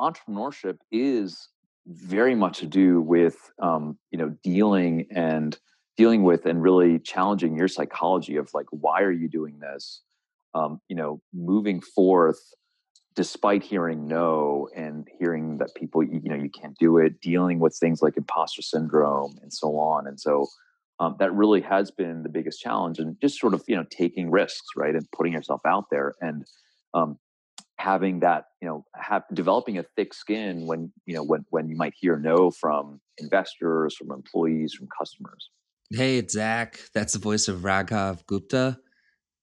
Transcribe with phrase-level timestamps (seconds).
[0.00, 1.48] entrepreneurship is
[1.86, 5.58] very much to do with um, you know dealing and
[5.96, 10.02] dealing with and really challenging your psychology of like why are you doing this?
[10.54, 12.40] Um, you know moving forth
[13.16, 17.76] despite hearing no and hearing that people you know you can't do it dealing with
[17.76, 20.46] things like imposter syndrome and so on and so
[21.00, 24.30] um, that really has been the biggest challenge and just sort of you know taking
[24.30, 26.44] risks right and putting yourself out there and
[26.94, 27.18] um,
[27.80, 31.76] having that you know have developing a thick skin when you know when when you
[31.76, 35.48] might hear no from investors from employees from customers.
[35.90, 38.78] Hey it's zach that's the voice of raghav gupta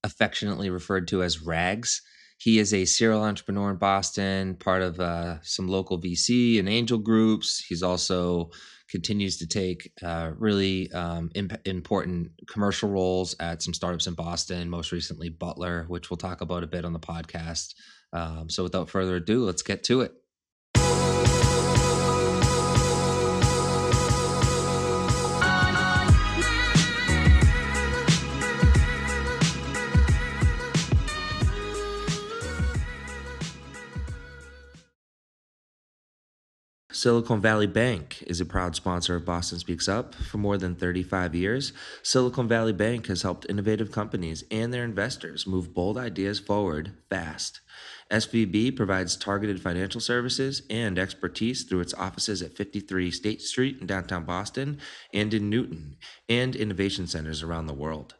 [0.03, 2.01] affectionately referred to as rags.
[2.39, 6.99] He is a serial entrepreneur in boston part of uh, some local vc and angel
[6.99, 7.63] groups.
[7.67, 8.51] He's also
[8.89, 14.69] continues to take uh, really um, imp- important commercial roles at some startups in Boston,
[14.69, 17.73] most recently Butlr, which we'll talk about a bit on the podcast.
[18.13, 20.13] Um, so without further ado, let's get to it.
[36.97, 40.15] Silicon Valley Bank is a proud sponsor of Boston Speaks Up.
[40.15, 41.71] For more than 35 years,
[42.01, 47.61] Silicon Valley Bank has helped innovative companies and their investors move bold ideas forward fast.
[48.11, 53.87] SVB provides targeted financial services and expertise through its offices at 53 State Street in
[53.87, 54.79] downtown Boston
[55.13, 55.97] and in Newton,
[56.29, 58.15] and innovation centers around the world.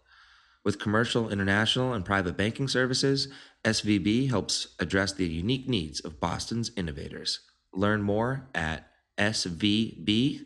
[0.66, 3.30] With commercial, international, and private banking services,
[3.64, 7.40] SVB helps address the unique needs of Boston's innovators.
[7.74, 10.42] Learn more at svb.com.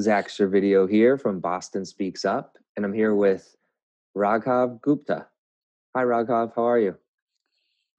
[0.00, 3.54] Zach Servideo here from Boston Speaks Up, and I'm here with
[4.16, 5.26] Raghav Gupta.
[5.96, 6.52] Hi, Raghav.
[6.54, 6.96] How are you?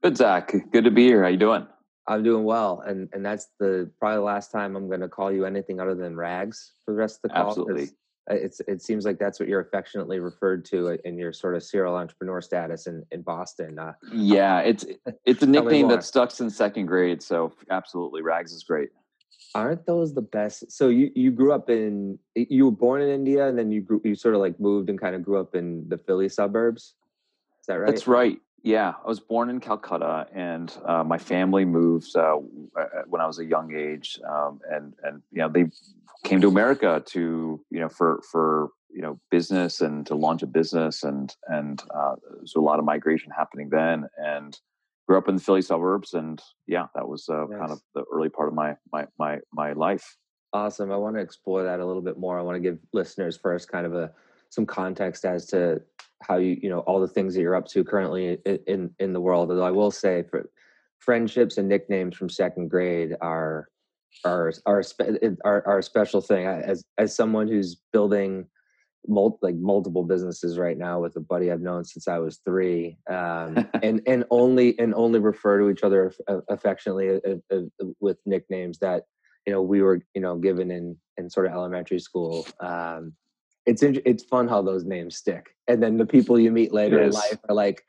[0.02, 0.54] Good, Zach.
[0.72, 1.24] Good to be here.
[1.24, 1.68] How you doing?
[2.08, 5.30] I'm doing well, and and that's the probably the last time I'm going to call
[5.30, 7.50] you anything other than Rags for the rest of the call.
[7.50, 7.90] Absolutely.
[8.30, 11.96] It's it seems like that's what you're affectionately referred to in your sort of serial
[11.96, 13.78] entrepreneur status in in Boston.
[13.78, 14.86] Uh, yeah, it's
[15.26, 17.22] it's a nickname that stuck since second grade.
[17.22, 18.90] So absolutely, Rags is great.
[19.54, 20.72] Aren't those the best?
[20.72, 24.00] So you you grew up in you were born in India, and then you grew
[24.06, 26.96] you sort of like moved and kind of grew up in the Philly suburbs.
[27.62, 27.88] Is that right?
[27.88, 28.40] That's right.
[28.64, 32.36] Yeah, I was born in Calcutta, and uh, my family moved uh,
[33.08, 35.66] when I was a young age, um, and and you know they
[36.24, 40.48] came to America to you know for for you know business and to launch a
[40.48, 44.60] business, and and uh, there's a lot of migration happening then, and
[45.08, 47.60] grew up in the Philly suburbs, and yeah, that was uh, nice.
[47.60, 50.18] kind of the early part of my my my my life.
[50.54, 50.92] Awesome.
[50.92, 52.38] I want to explore that a little bit more.
[52.38, 54.12] I want to give listeners first kind of a
[54.52, 55.82] some context as to
[56.22, 59.14] how you you know all the things that you're up to currently in in, in
[59.14, 59.50] the world.
[59.50, 60.50] Although I will say, for
[61.00, 63.68] friendships and nicknames from second grade are
[64.24, 64.84] are are
[65.44, 66.46] are, are a special thing.
[66.46, 68.46] As as someone who's building
[69.08, 72.98] mul- like multiple businesses right now with a buddy I've known since I was three,
[73.10, 76.14] um, and and only and only refer to each other
[76.50, 79.04] affectionately uh, uh, uh, with nicknames that
[79.48, 82.46] you know we were you know given in in sort of elementary school.
[82.60, 83.14] Um,
[83.66, 87.12] it's it's fun how those names stick, and then the people you meet later in
[87.12, 87.84] life are like,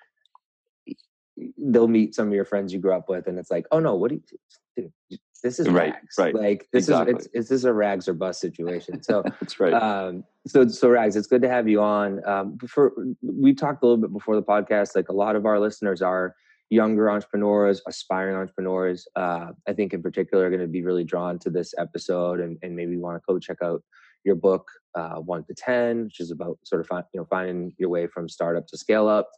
[1.59, 3.94] they'll meet some of your friends you grew up with, and it's like, oh no,
[3.94, 4.93] what do you?
[5.11, 6.15] Dude, this is right, rags.
[6.19, 6.34] right.
[6.34, 7.15] Like this exactly.
[7.15, 9.03] is it's, this is a rags or bust situation.
[9.03, 9.72] So that's right.
[9.72, 12.27] Um, so so rags, it's good to have you on.
[12.28, 14.94] Um, before we talked a little bit before the podcast.
[14.94, 16.34] Like a lot of our listeners are
[16.71, 19.06] younger entrepreneurs, aspiring entrepreneurs.
[19.16, 22.59] Uh, I think in particular are going to be really drawn to this episode, and
[22.62, 23.82] and maybe want to go check out
[24.25, 27.88] your book uh, one to ten, which is about sort of you know finding your
[27.88, 29.31] way from startup to scale up.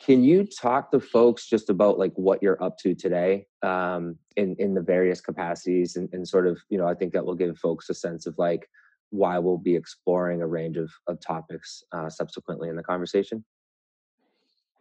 [0.00, 4.56] Can you talk to folks just about like what you're up to today um, in
[4.58, 7.58] in the various capacities and, and sort of you know I think that will give
[7.58, 8.68] folks a sense of like
[9.10, 13.44] why we'll be exploring a range of of topics uh, subsequently in the conversation.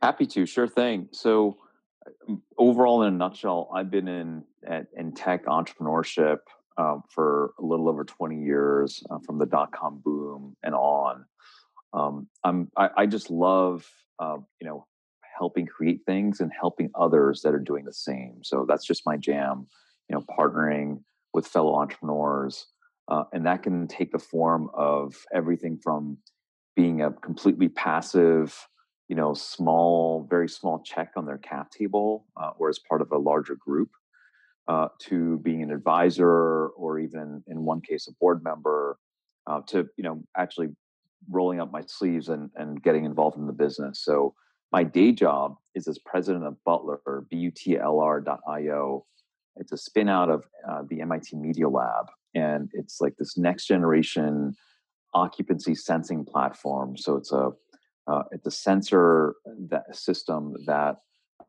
[0.01, 1.07] Happy to, sure thing.
[1.11, 1.57] So
[2.57, 4.43] overall, in a nutshell, I've been in
[4.97, 6.39] in tech entrepreneurship
[6.77, 11.25] um, for a little over 20 years uh, from the dot com boom and on.
[11.93, 13.87] Um, I'm, I, I, just love,
[14.17, 14.87] uh, you know,
[15.37, 18.39] helping create things and helping others that are doing the same.
[18.43, 19.67] So that's just my jam,
[20.09, 21.03] you know, partnering
[21.33, 22.67] with fellow entrepreneurs.
[23.07, 26.17] Uh, and that can take the form of everything from
[26.75, 28.67] being a completely passive,
[29.07, 33.11] you know, small, very small check on their cap table uh, or as part of
[33.11, 33.89] a larger group
[34.67, 38.97] uh, to being an advisor or even in one case a board member
[39.47, 40.69] uh, to you know actually
[41.29, 44.33] rolling up my sleeves and, and getting involved in the business so
[44.73, 46.97] my day job is as president of Butlr,
[47.31, 49.05] butlr.io.
[49.55, 53.67] It's a spin out of uh, the MIT Media Lab, and it's like this next
[53.67, 54.55] generation
[55.13, 56.97] occupancy sensing platform.
[56.97, 57.51] So it's a
[58.05, 59.35] uh, it's a sensor
[59.69, 60.97] that system that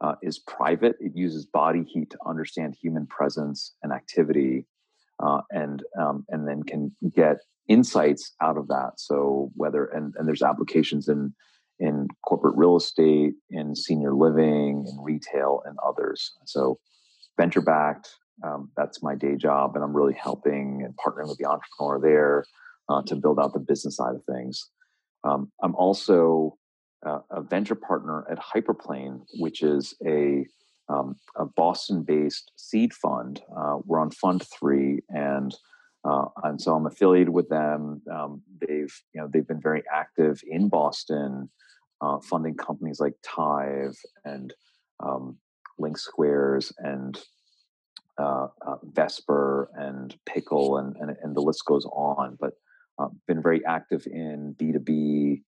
[0.05, 0.97] uh, is private.
[1.01, 4.67] It uses body heat to understand human presence and activity,
[5.19, 8.93] uh, and um, and then can get insights out of that.
[8.97, 11.35] So whether and, and there's applications in
[11.79, 16.33] in corporate real estate, in senior living, in retail, and others.
[16.45, 16.79] So
[17.39, 18.11] venture backed.
[18.43, 22.45] Um, that's my day job, and I'm really helping and partnering with the entrepreneur there
[22.91, 24.69] uh, to build out the business side of things.
[25.23, 26.59] Um, I'm also
[27.05, 30.47] uh, a venture partner at Hyperplane, which is a
[30.89, 33.43] um, a Boston-based seed fund.
[33.57, 35.55] Uh, we're on Fund Three, and
[36.05, 38.03] uh, and so I'm affiliated with them.
[38.13, 41.49] Um, they've you know they've been very active in Boston,
[42.01, 44.53] uh, funding companies like Tive and
[45.01, 45.39] um,
[45.81, 47.19] LinkSquares and
[48.19, 52.37] uh, uh, Vesper and Pickle and, and, and the list goes on.
[52.39, 52.53] But
[53.27, 55.43] been very active in B two B,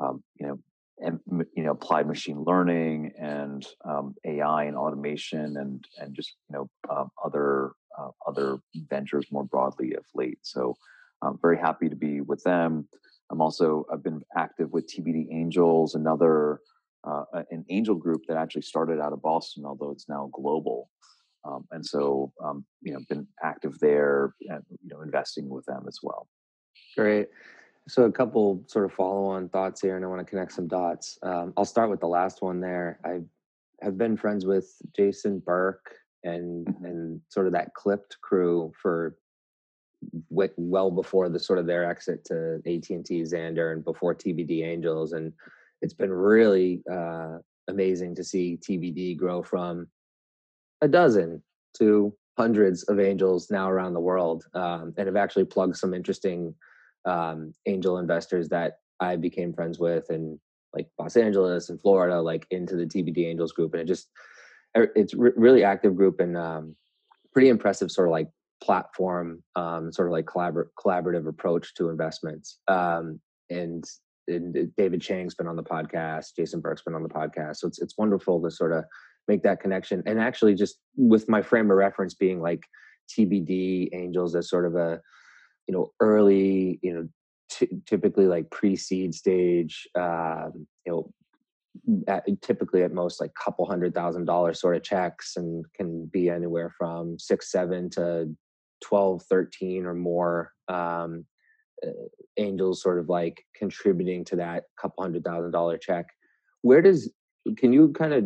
[0.00, 0.58] um, you know,
[1.02, 1.20] and
[1.54, 6.70] you know, applied machine learning and um, AI and automation and and just you know
[6.94, 8.58] um, other uh, other
[8.88, 10.38] ventures more broadly of late.
[10.42, 10.76] So
[11.22, 12.88] I'm very happy to be with them.
[13.30, 16.60] I'm also I've been active with TBD Angels, another
[17.04, 20.90] uh, an angel group that actually started out of Boston, although it's now global.
[21.42, 25.84] Um, and so um, you know been active there and you know investing with them
[25.88, 26.28] as well
[26.96, 27.28] great
[27.90, 31.18] so a couple sort of follow-on thoughts here and i want to connect some dots
[31.22, 33.18] um, i'll start with the last one there i
[33.84, 35.94] have been friends with jason burke
[36.24, 36.84] and mm-hmm.
[36.84, 39.16] and sort of that clypd crew for
[40.30, 45.32] well before the sort of their exit to AT&T Xandr and before TBD Angels and
[45.82, 47.38] it's been really uh,
[47.68, 49.86] amazing to see TBD grow from
[50.80, 51.42] a dozen
[51.78, 56.54] to hundreds of angels now around the world um, and have actually plugged some interesting
[57.04, 60.38] um, angel investors that I became friends with in
[60.74, 63.74] like Los Angeles and Florida, like into the TBD Angels group.
[63.74, 64.08] And it just,
[64.76, 66.76] er, it's re- really active group and um,
[67.32, 68.28] pretty impressive sort of like
[68.62, 72.58] platform, um, sort of like collabor- collaborative approach to investments.
[72.68, 73.84] Um, and,
[74.28, 77.56] and David Chang's been on the podcast, Jason Burke's been on the podcast.
[77.56, 78.84] So it's, it's wonderful to sort of
[79.26, 80.02] make that connection.
[80.06, 82.60] And actually, just with my frame of reference being like
[83.10, 85.00] TBD Angels as sort of a
[85.70, 87.08] you know early, you know,
[87.48, 91.10] t- typically like pre-seed stage, um, you know.
[92.08, 96.28] At, typically at most like couple hundred thousand dollars sort of checks and can be
[96.28, 98.34] anywhere from six seven to
[98.82, 101.24] 12 13 or more um,
[101.86, 101.90] uh,
[102.38, 106.06] angels sort of like contributing to that couple hundred thousand dollar check
[106.62, 107.08] where does
[107.56, 108.24] can you kind of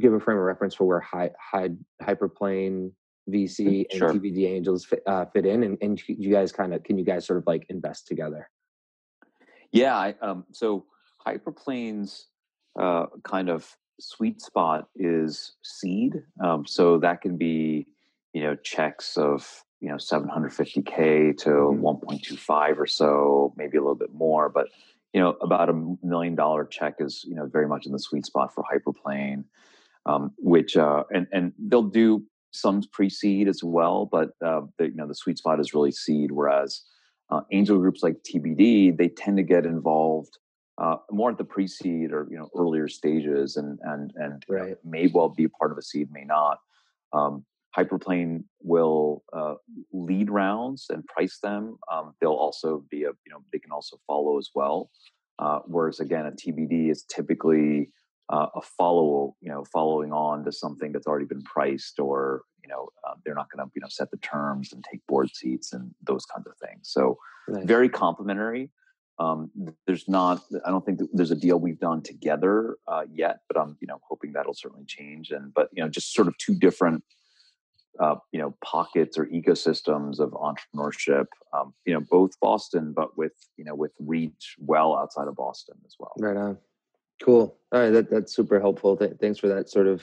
[0.00, 1.68] give a frame of reference for where high, high
[2.02, 2.90] hyperplane
[3.30, 4.12] VC and sure.
[4.12, 7.26] TBD Angels fit, uh, fit in, and, and you guys kind of can you guys
[7.26, 8.50] sort of like invest together?
[9.70, 10.84] Yeah, I, um, so
[11.26, 12.24] hyperplanes
[12.78, 17.86] uh, kind of sweet spot is seed, um, so that can be
[18.32, 21.84] you know checks of you know 750k to mm-hmm.
[21.84, 24.68] 1.25 or so, maybe a little bit more, but
[25.12, 28.26] you know about a million dollar check is you know very much in the sweet
[28.26, 29.44] spot for hyperplane
[30.06, 34.94] um, which uh, and and they'll do some pre-seed as well, but uh, the, you
[34.94, 36.30] know the sweet spot is really seed.
[36.30, 36.82] Whereas
[37.30, 40.38] uh, angel groups like TBD, they tend to get involved
[40.78, 44.70] uh, more at the pre-seed or you know earlier stages, and and and right.
[44.70, 46.58] know, may well be part of a seed, may not.
[47.12, 47.44] Um,
[47.76, 49.54] Hyperplane will uh,
[49.92, 51.78] lead rounds and price them.
[51.90, 54.90] Um, they'll also be a you know they can also follow as well.
[55.38, 57.90] Uh, whereas again, a TBD is typically
[58.32, 62.68] uh, a follow, you know, following on to something that's already been priced, or you
[62.68, 65.72] know, uh, they're not going to, you know, set the terms and take board seats
[65.72, 66.82] and those kinds of things.
[66.82, 67.64] So, nice.
[67.64, 68.70] very complementary.
[69.18, 69.50] Um,
[69.86, 73.76] there's not, I don't think there's a deal we've done together uh, yet, but I'm,
[73.80, 75.30] you know, hoping that'll certainly change.
[75.30, 77.04] And, but you know, just sort of two different,
[78.00, 81.26] uh, you know, pockets or ecosystems of entrepreneurship.
[81.52, 85.76] Um, you know, both Boston, but with, you know, with reach well outside of Boston
[85.84, 86.12] as well.
[86.18, 86.58] Right on.
[87.20, 87.56] Cool.
[87.72, 88.96] All right, that, that's super helpful.
[88.96, 90.02] Th- thanks for that sort of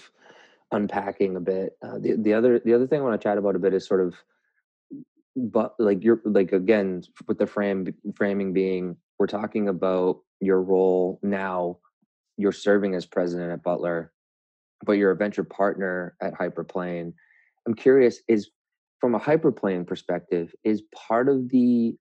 [0.71, 1.77] unpacking a bit.
[1.81, 3.85] Uh, the the other the other thing I want to chat about a bit is
[3.85, 4.15] sort of,
[5.35, 11.19] but like you're like again with the frame framing being we're talking about your role
[11.21, 11.77] now.
[12.37, 14.09] You're serving as president at Butlr,
[14.85, 17.13] but you're a venture partner at Hyperplane.
[17.67, 18.49] I'm curious is
[18.99, 21.97] from a Hyperplane perspective is part of the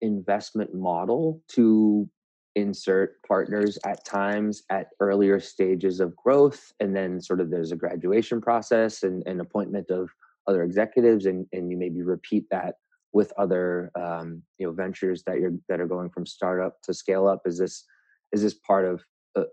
[0.00, 2.08] investment model to
[2.56, 7.76] insert partners at times at earlier stages of growth and then sort of there's a
[7.76, 10.08] graduation process and, and appointment of
[10.48, 12.76] other executives and, and you maybe repeat that
[13.12, 17.26] with other um, you know ventures that you're that are going from startup to scale
[17.26, 17.42] up.
[17.44, 17.84] Is this
[18.32, 19.04] is this part of
[19.36, 19.44] a,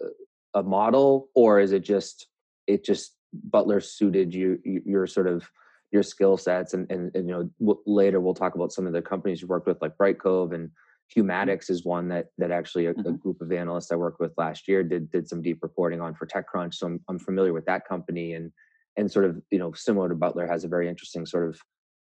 [0.54, 2.28] a model or is it just
[2.68, 3.18] it just
[3.50, 5.50] butlr suited you your sort of
[5.92, 6.74] your skill sets?
[6.74, 9.50] And, and, and you know w- later we'll talk about some of the companies you've
[9.50, 10.72] worked with like brightcove and
[11.16, 13.08] Humatics is one that that actually a, mm-hmm.
[13.08, 16.16] a, group of analysts I worked with last year did did some deep reporting on
[16.16, 16.76] for TechCrunch.
[16.76, 18.52] So I'm, I'm familiar with that company and
[18.98, 21.60] and sort of you know similar to Butlr has a very interesting sort of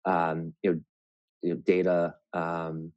[0.05, 0.79] um, you know,
[1.41, 2.91] you know data um,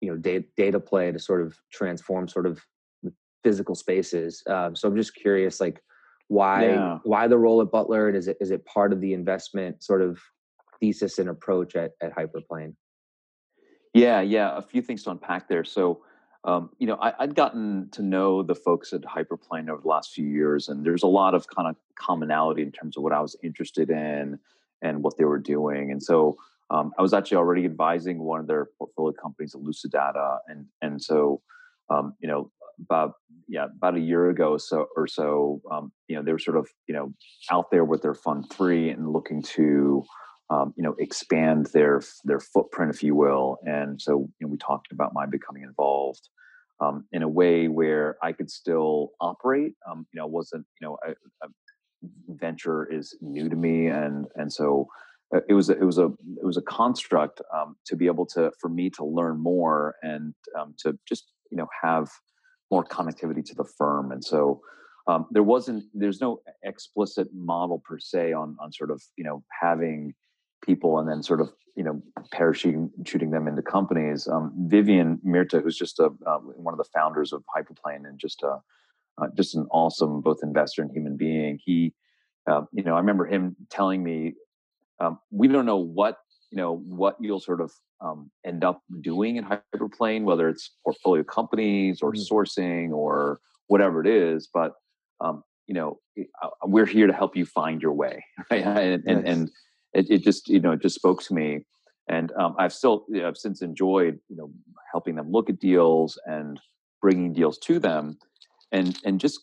[0.00, 2.60] you know data data play to sort of transform sort of
[3.44, 4.42] physical spaces.
[4.48, 5.80] Um, so I'm just curious, like
[6.28, 6.98] why yeah.
[7.04, 10.02] why the role at Butlr and is it is it part of the investment sort
[10.02, 10.18] of
[10.80, 12.74] thesis and approach at at Hyperplane?
[13.94, 15.64] Yeah, yeah, a few things to unpack there.
[15.64, 16.02] So,
[16.44, 20.12] um, you know, I, would gotten to know the folks at Hyperplane over the last
[20.12, 23.20] few years, and there's a lot of kind of commonality in terms of what I
[23.20, 24.38] was interested in
[24.82, 25.92] and what they were doing.
[25.92, 26.36] And so,
[26.70, 31.40] um, I was actually already advising one of their portfolio companies, Elucidata, and and so,
[31.88, 33.14] um, you know, about
[33.48, 36.68] yeah, about a year ago so or so, um, you know, they were sort of
[36.88, 37.12] you know
[37.50, 40.02] out there with their fund three and looking to
[40.50, 43.58] um, you know expand their their footprint, if you will.
[43.64, 46.28] And so you know, we talked about my becoming involved
[46.80, 49.74] um, in a way where I could still operate.
[49.90, 51.12] Um, you know, wasn't you know a,
[51.44, 51.48] a
[52.28, 54.88] venture is new to me, and and so
[55.34, 58.26] uh, it was a, it was a it was a construct um, to be able
[58.26, 62.08] to for me to learn more and um, to just you know have
[62.70, 64.10] more connectivity to the firm.
[64.10, 64.60] And so
[65.06, 69.42] um, there wasn't there's no explicit model per se on on sort of you know
[69.60, 70.14] having
[70.64, 72.00] people and then sort of you know
[72.32, 74.28] parachuting shooting them into companies.
[74.28, 78.42] Um, Vivjan Myrto, who's just a uh, one of the founders of Hyperplane and just
[78.42, 78.60] a
[79.18, 81.58] uh, just an awesome both investor and human being.
[81.64, 81.94] He,
[82.50, 84.34] uh, you know, I remember him telling me,
[85.00, 86.18] um, "We don't know what
[86.50, 91.24] you know what you'll sort of um, end up doing in Hyperplane, whether it's portfolio
[91.24, 92.34] companies or mm-hmm.
[92.34, 94.72] sourcing or whatever it is, but."
[95.20, 95.98] Um, you know,
[96.42, 98.62] uh, we're here to help you find your way, right?
[98.66, 99.16] And, yes.
[99.16, 99.50] and, and
[99.94, 101.64] it, it just you know it just spoke to me.
[102.06, 104.50] And um, i've still you know, i've since enjoyed you know
[104.92, 106.60] helping them look at deals and
[107.00, 108.18] bringing deals to them.
[108.72, 109.40] And and just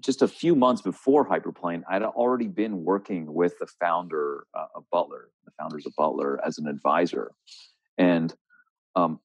[0.00, 4.84] just a few months before hyperplane i'd already been working with the founder uh, of
[4.92, 7.32] butlr the founders of butlr as an advisor.
[7.98, 8.34] And
[8.96, 9.20] um,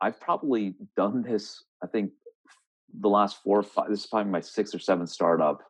[0.00, 2.12] i've probably done this i think
[3.00, 5.62] the last four or five this is probably my sixth or seventh startup.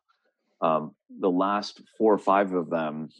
[0.61, 3.11] Um, the last four or five of them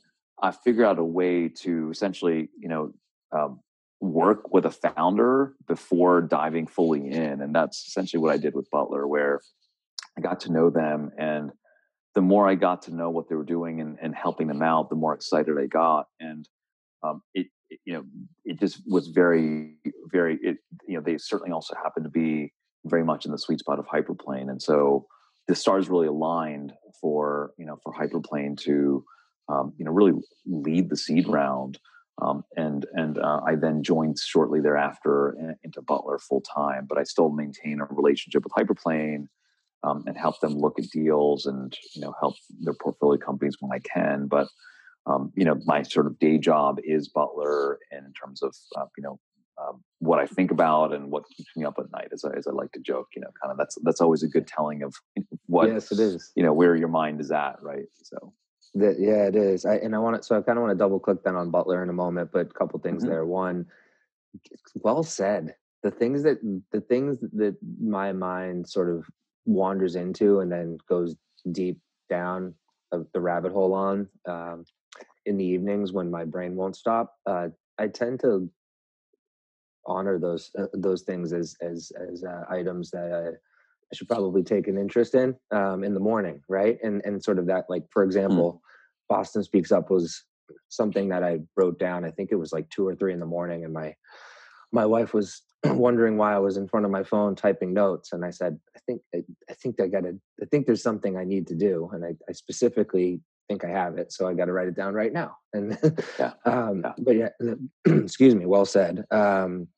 [0.43, 2.93] I figured out a way to essentially, you know,
[3.33, 3.61] um,
[4.01, 8.71] work with a founder before diving fully in, and that's essentially what I did with
[8.71, 9.41] Butlr, where
[10.17, 11.51] I got to know them, and
[12.15, 14.89] the more I got to know what they were doing and, and helping them out,
[14.89, 16.49] the more excited I got, and
[17.03, 18.05] um, it, it, you know,
[18.45, 19.77] it just was very,
[20.13, 22.53] very, it, you know, they certainly also happened to be
[22.85, 25.07] very much in the sweet spot of hyperplane, and so
[25.49, 29.05] the stars really aligned for you know for hyperplane to
[29.49, 30.13] um, you know, really
[30.47, 31.79] lead the seed round.
[32.23, 36.87] Um, and and uh, I then joined shortly thereafter in, into Butlr full time.
[36.89, 39.27] But I still maintain a relationship with Hyperplane
[39.83, 43.71] um, and help them look at deals and you know help their portfolio companies when
[43.73, 44.29] I can.
[44.29, 44.49] But
[45.07, 48.87] um, you know, my sort of day job is Butlr and in terms of uh,
[48.97, 49.21] you know
[49.61, 52.47] um, what I think about and what keeps me up at night, as I, as
[52.47, 53.09] I like to joke.
[53.15, 54.95] You know, kind of that's that's always a good telling of
[55.47, 56.33] what yes, it is.
[56.35, 57.87] You know, where your mind is at, right?
[58.03, 58.33] So
[58.77, 59.65] that yeah, it is.
[59.65, 61.51] I, and I want to so I kind of want to double click then on
[61.51, 63.13] Butlr in a moment, but a couple things mm-hmm.
[63.13, 63.25] there.
[63.25, 63.67] One,
[64.77, 65.55] well said.
[65.83, 66.39] The things that
[66.73, 69.07] the things that my mind sort of
[69.45, 71.15] wanders into and then goes
[71.53, 71.79] deep
[72.11, 72.55] down
[73.13, 74.65] the rabbit hole on um,
[75.27, 77.15] in the evenings when my brain won't stop.
[77.27, 78.51] Uh, I tend to
[79.87, 83.37] honor those uh, those things as as as uh, items that I
[83.95, 86.79] should probably take an interest in um, in the morning, right?
[86.83, 88.09] And and sort of that, like for hmm.
[88.09, 88.61] example, mm.
[89.09, 90.25] Boston Speaks Up was
[90.69, 92.05] something that I wrote down.
[92.05, 93.95] I think it was like two or three in the morning, and my
[94.73, 98.25] my wife was wondering why I was in front of my phone typing notes, and
[98.25, 100.19] I said, I think I, I think I got to.
[100.43, 103.97] I think there's something I need to do, and I, I specifically think I have
[103.97, 105.37] it, so I got to write it down right now.
[105.55, 105.79] And
[106.19, 106.33] yeah.
[106.45, 106.93] um, yeah.
[106.99, 107.29] but yeah,
[107.87, 108.45] excuse me.
[108.45, 109.05] Well said.
[109.11, 109.69] Um,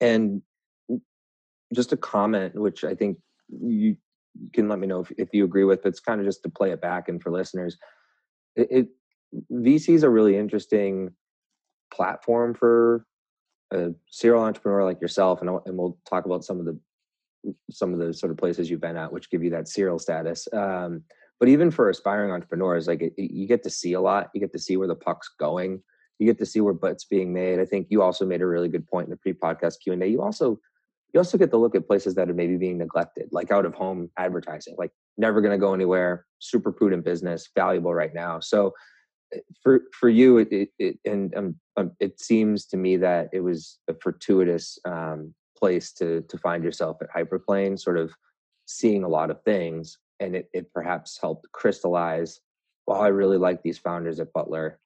[0.00, 0.42] and
[1.74, 3.96] just a comment, which I think you
[4.52, 6.48] can let me know if, if you agree with, but it's kind of just to
[6.48, 7.76] play it back and for listeners.
[8.56, 8.88] It, it
[9.52, 11.10] VC is a really interesting
[11.92, 13.06] platform for
[13.72, 16.78] a serial entrepreneur like yourself, and, and we'll talk about some of the
[17.70, 20.46] some of the sort of places you've been at, which give you that serial status.
[20.52, 21.02] Um,
[21.38, 24.28] but even for aspiring entrepreneurs, like it, you get to see a lot.
[24.34, 25.82] You get to see where the puck's going.
[26.18, 27.58] You get to see where bets being made.
[27.60, 30.06] I think you also made a really good point in the pre-podcast Q and A.
[30.06, 30.60] You also
[31.12, 33.74] you also get to look at places that are maybe being neglected, like out of
[33.74, 38.40] home advertising, like never going to go anywhere, super prudent business, valuable right now.
[38.40, 38.74] So
[39.34, 43.28] eh, for for you, it, it, it and um, um, it seems to me that
[43.32, 48.12] it was a fortuitous um, place to to find yourself at Hyperplane, sort of
[48.66, 52.40] seeing a lot of things, and it, it perhaps helped crystallize.
[52.86, 54.76] Well, I really like these founders at Butlr.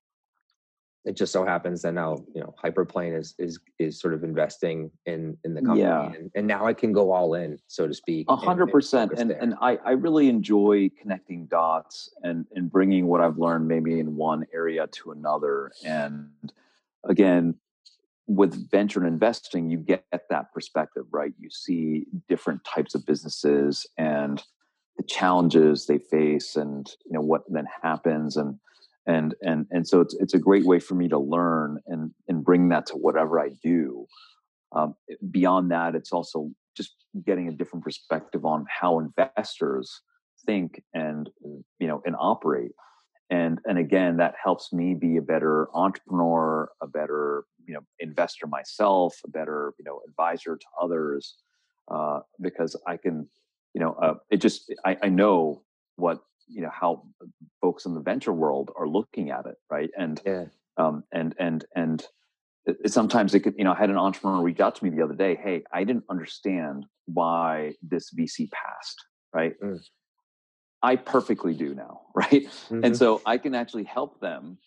[1.04, 4.90] It just so happens that now you know Hyperplane is is is sort of investing
[5.04, 7.92] in in the company, Yeah, and, and now I can go all in, so to
[7.92, 9.12] speak, a hundred and percent.
[9.18, 9.38] And there.
[9.38, 14.16] and I I really enjoy connecting dots and and bringing what I've learned maybe in
[14.16, 15.73] one area to another.
[15.84, 16.30] And
[17.04, 17.56] again,
[18.26, 21.34] with venture investing, you get that perspective, right?
[21.38, 24.42] You see different types of businesses and
[24.96, 28.58] the challenges they face, and you know what then happens, and
[29.06, 32.44] and and and so it's it's a great way for me to learn and and
[32.44, 34.06] bring that to whatever I do.
[34.75, 34.94] Um,
[35.30, 36.94] beyond that, it's also just
[37.25, 40.00] getting a different perspective on how investors
[40.44, 41.30] think and
[41.78, 42.73] you know and operate
[43.30, 48.46] and and again that helps me be a better entrepreneur a better you know investor
[48.46, 51.37] myself a better you know advisor to others
[51.90, 53.28] uh, because i can
[53.75, 55.62] you know uh, it just I, I know
[55.96, 57.04] what you know how
[57.60, 59.90] folks in the venture world are looking at it right?
[59.98, 60.44] And yeah,
[60.76, 62.06] um and and and
[62.66, 64.90] it, it- sometimes it could you know i had an entrepreneur reach out to me
[64.90, 68.98] the other day hey i didn't understand why this vc passed
[69.32, 69.54] right?
[69.62, 69.80] Mm.
[70.82, 72.46] i perfectly do now right?
[72.72, 72.96] And Mhm.
[72.96, 74.58] so i can actually help them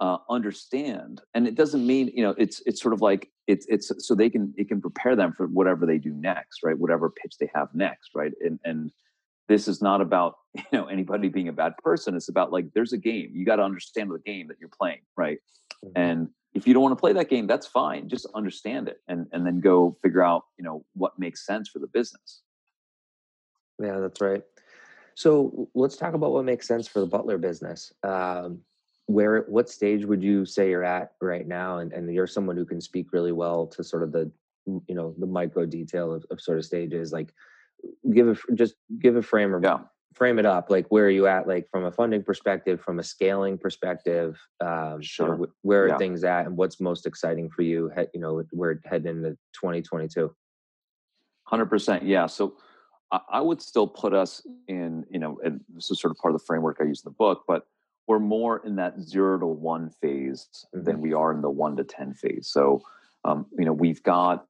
[0.00, 3.90] uh, understand and it doesn't mean you know it's it's sort of like it's it's
[4.06, 6.78] so they can it can prepare them for whatever they do next right?
[6.78, 8.32] Whatever pitch they have next right?
[8.40, 8.92] And and
[9.48, 12.92] this is not about you know anybody being a bad person it's about like there's
[12.92, 15.38] a game you got to understand the game that you're playing right
[15.84, 15.92] Mhm.
[15.94, 19.26] and if you don't want to play that game that's fine just understand it and
[19.32, 22.42] and then go figure out you know what makes sense for the business
[23.80, 24.42] Yeah, that's right.
[25.14, 27.92] So let's talk about what makes sense for the Butlr business.
[28.02, 28.60] Um,
[29.06, 31.78] where, what stage would you say you're at right now?
[31.78, 34.30] And, and you're someone who can speak really well to sort of the,
[34.66, 37.12] you know, the micro detail of, of sort of stages.
[37.12, 37.32] Like,
[38.12, 39.78] give a just give a frame or yeah
[40.18, 40.68] frame it up.
[40.68, 41.46] Like, where are you at?
[41.46, 45.48] Like, from a funding perspective, from a scaling perspective, um, you know, Sure.
[45.62, 45.96] where are Yeah.
[45.98, 47.92] things at, and what's most exciting for you?
[48.12, 50.34] You know, we're heading into 2022.
[51.44, 52.26] Hundred percent, yeah.
[52.26, 52.56] So
[53.10, 56.40] I, would still put us in, you know, and this is sort of part of
[56.40, 57.66] the framework I use in the book, but
[58.06, 61.84] we're more in that zero to one phase than we are in the one to
[61.84, 62.48] ten phase.
[62.48, 62.82] So,
[63.24, 64.46] um, you know, we've got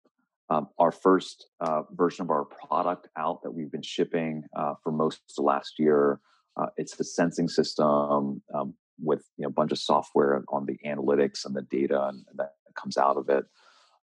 [0.51, 4.93] um, our first uh, version of our product out that we've been shipping uh, for
[4.93, 6.21] most of last year.
[6.57, 10.79] Uh, it's the sensing system um, with you know a bunch of software on the
[10.87, 13.45] analytics and the data and that comes out of it.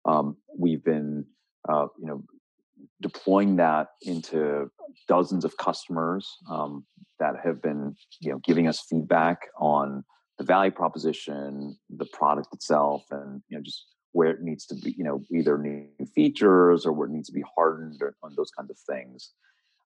[0.04, 1.26] Um, we've been
[1.68, 2.24] uh, you know
[3.02, 4.70] deploying that into
[5.08, 6.84] dozens of customers um,
[7.18, 10.04] that have been you know giving us feedback on
[10.38, 14.94] the value proposition the product itself and you know just where it needs to be
[14.96, 18.50] you know either new features or where it needs to be hardened or on those
[18.50, 19.32] kinds of things.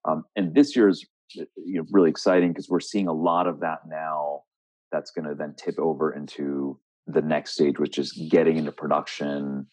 [0.07, 3.81] Um, and this year's you know really exciting because we're seeing a lot of that
[3.89, 4.43] now
[4.93, 9.67] that's going to then tip over into the next stage which is getting into production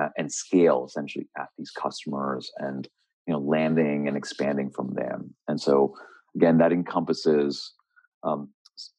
[0.00, 2.88] uh, and scale essentially at these customers and
[3.26, 5.34] you know landing and expanding from them.
[5.48, 5.94] And so
[6.34, 7.72] again that encompasses
[8.22, 8.50] um,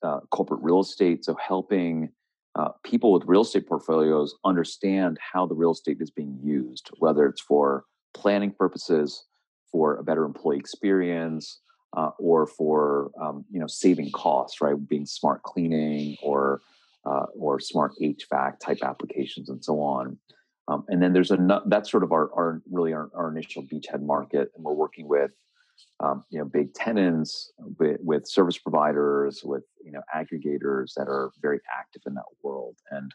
[0.02, 2.10] uh, corporate real estate so helping
[2.58, 7.26] uh, people with real estate portfolios understand how the real estate is being used whether
[7.28, 9.26] it's for planning purposes
[9.72, 11.60] for a better employee experience
[11.96, 14.76] uh, or for um, you know saving costs right?
[14.88, 16.62] Being smart cleaning or
[17.06, 20.17] uh, or smart hvac type applications and so on.
[20.67, 24.02] Um, and then there's a that's sort of our, our really our, our initial beachhead
[24.02, 25.32] market, and we're working with
[26.04, 31.32] um, you know big tenants, with, with service providers, with you know aggregators that are
[31.42, 33.12] very active in that world, and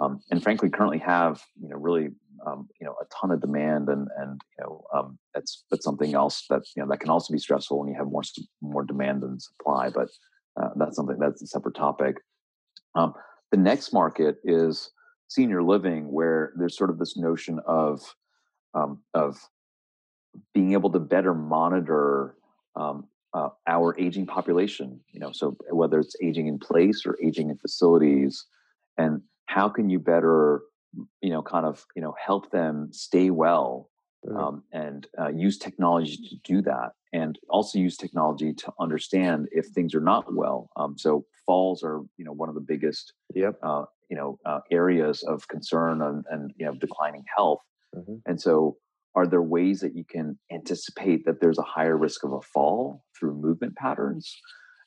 [0.00, 2.10] um, and frankly currently have you know really
[2.46, 6.14] um, you know a ton of demand, and and you know um, that's that's something
[6.14, 8.22] else that you know that can also be stressful when you have more
[8.60, 10.08] more demand than supply, but
[10.60, 12.16] uh, that's something that's a separate topic.
[12.94, 13.14] Um,
[13.50, 14.90] the next market is
[15.28, 18.00] senior living, where there's sort of this notion of
[18.74, 19.38] um, of
[20.54, 22.36] being able to better monitor
[22.76, 25.00] um, uh, our aging population.
[25.12, 28.46] You know, so whether it's aging in place or aging in facilities,
[28.98, 30.62] and how can you better,
[31.20, 33.90] you know, kind of you know help them stay well
[34.26, 34.36] mm-hmm.
[34.36, 39.66] um, and uh, use technology to do that, and also use technology to understand if
[39.66, 40.70] things are not well.
[40.76, 43.58] Um, so falls are you know one of the biggest yep.
[43.62, 47.60] uh, you know uh, areas of concern and, and you know declining health,
[47.94, 48.16] mm-hmm.
[48.26, 48.76] and so
[49.14, 53.04] are there ways that you can anticipate that there's a higher risk of a fall
[53.18, 54.40] through movement patterns?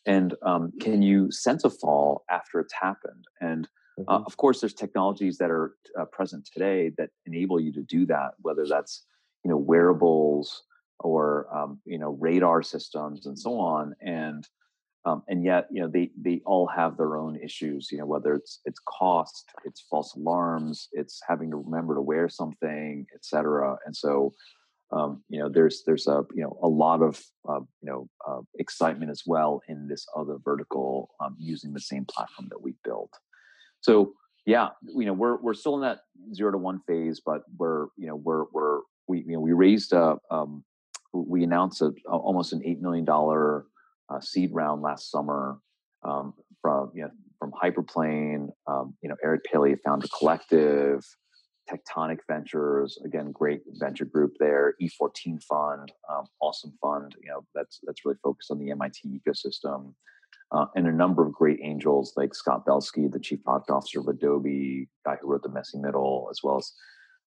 [0.05, 3.25] And um, can you sense a fall after it's happened?
[3.41, 3.67] And
[4.07, 4.23] uh, mm-hmm.
[4.25, 8.31] of course, there's technologies that are uh, present today that enable you to do that,
[8.41, 9.05] whether that's
[9.43, 10.63] you know wearables
[10.99, 13.93] or um, you know radar systems and so on.
[14.01, 14.47] And
[15.05, 17.89] um, and yet you know they they all have their own issues.
[17.91, 22.29] You know whether it's it's cost, it's false alarms, it's having to remember to wear
[22.29, 23.77] something, etc.
[23.85, 24.33] And so
[24.91, 28.41] um, you know there's there's a you know a lot of uh, you know uh,
[28.59, 33.11] excitement as well in this other vertical um, using the same platform that we built
[33.83, 34.13] so
[34.45, 35.99] yeah, you know, we're we're still in that
[36.33, 39.93] zero to one phase, but we're you know we're we're we you know we raised
[39.93, 40.63] a um,
[41.13, 43.65] we announced a, a almost an eight million dollar
[44.13, 45.59] uh, seed round last summer
[46.03, 51.03] um, from you know from Hyperplane, um, you know Eric Paley Founder Collective,
[51.69, 57.79] Tectonic Ventures, again great venture group there, E14 Fund, um, awesome fund, you know that's
[57.83, 59.93] that's really focused on the MIT ecosystem
[60.53, 64.07] uh, and a number of great angels like Scott Belsky, the chief product officer of
[64.07, 66.71] Adobe, guy who wrote The Messy Middle, as well as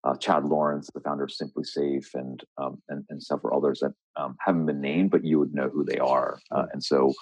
[0.07, 4.37] uh, Chad Laurans, the founder of SimpliSafe, and um, and, and, several others that um,
[4.41, 6.39] haven't been named, but you would know who they are.
[6.53, 7.13] Uh, and so,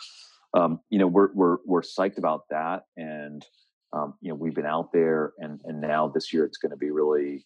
[0.53, 3.45] um, you know, we're we're we're psyched about that, and
[3.95, 6.77] um, you know, we've been out there, and and now this year it's going to
[6.77, 7.45] be really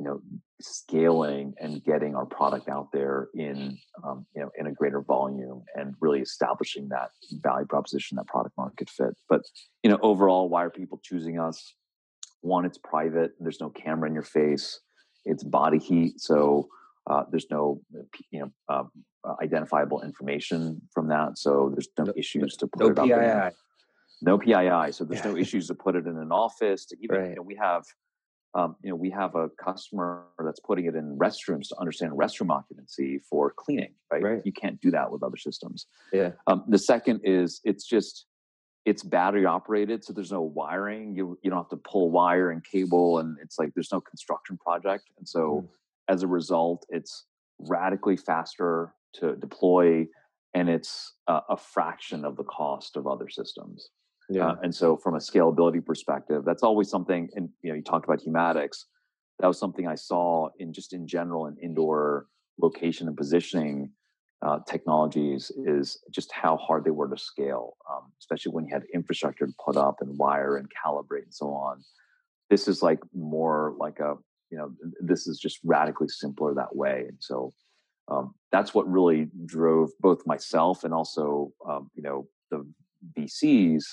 [0.00, 0.20] you know
[0.60, 5.62] scaling and getting our product out there in um, you know in a greater volume
[5.76, 7.10] and really establishing that
[7.42, 9.14] value proposition that product market fit.
[9.28, 9.42] But
[9.84, 11.74] you know overall why are people choosing us
[12.40, 14.80] one it's private there's no camera in your face
[15.24, 16.68] it's body heat so
[17.08, 17.80] uh, there's no
[18.30, 18.84] you know uh,
[19.42, 23.12] identifiable information from that so there's no, no issues to put no it PII.
[23.12, 23.52] up there.
[24.22, 27.30] no PII so there's no issues to put it in an office to even right.
[27.30, 27.84] you know, we have
[28.54, 32.50] um, you know, we have a customer that's putting it in restrooms to understand restroom
[32.50, 34.22] occupancy for cleaning, right?
[34.22, 34.42] right.
[34.44, 35.86] You can't do that with other systems.
[36.12, 36.32] Yeah.
[36.46, 38.26] Um, the second is it's just
[38.84, 41.14] it's battery operated, so there's no wiring.
[41.14, 44.56] You you don't have to pull wire and cable, and it's like there's no construction
[44.56, 45.10] project.
[45.18, 45.68] And so, mm.
[46.08, 47.26] as a result, it's
[47.58, 50.06] radically faster to deploy,
[50.54, 53.90] and it's uh, a fraction of the cost of other systems.
[54.30, 54.48] Yeah.
[54.48, 58.06] Uh, and so from a scalability perspective, that's always something, and you know, you talked
[58.06, 58.84] about Humatics.
[59.40, 62.26] That was something I saw in just in general in indoor
[62.60, 63.90] location and positioning
[64.42, 68.84] uh, technologies is just how hard they were to scale, um, especially when you had
[68.94, 71.82] infrastructure to put up and wire and calibrate and so on.
[72.48, 74.14] This is like more like a,
[74.50, 77.04] you know, this is just radically simpler that way.
[77.08, 77.52] And so
[78.08, 82.66] um, that's what really drove both myself and also, um, you know, the
[83.18, 83.84] VCs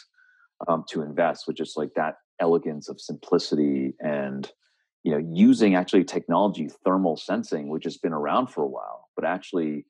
[0.68, 4.52] um, to invest, which is like that elegance of simplicity and
[5.04, 9.26] you know using actually technology thermal sensing which has been around for a while but
[9.26, 9.86] actually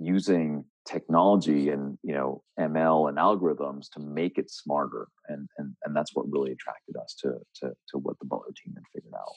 [0.00, 5.94] using technology and you know ml and algorithms to make it smarter and and, and
[5.94, 9.34] that's what really attracted us to, to to what the butlr team had figured out.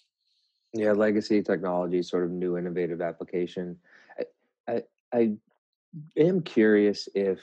[0.73, 3.77] Yeah legacy technology sort of new innovative application.
[4.17, 4.23] I
[4.67, 5.31] i, I
[6.17, 7.39] am curious if,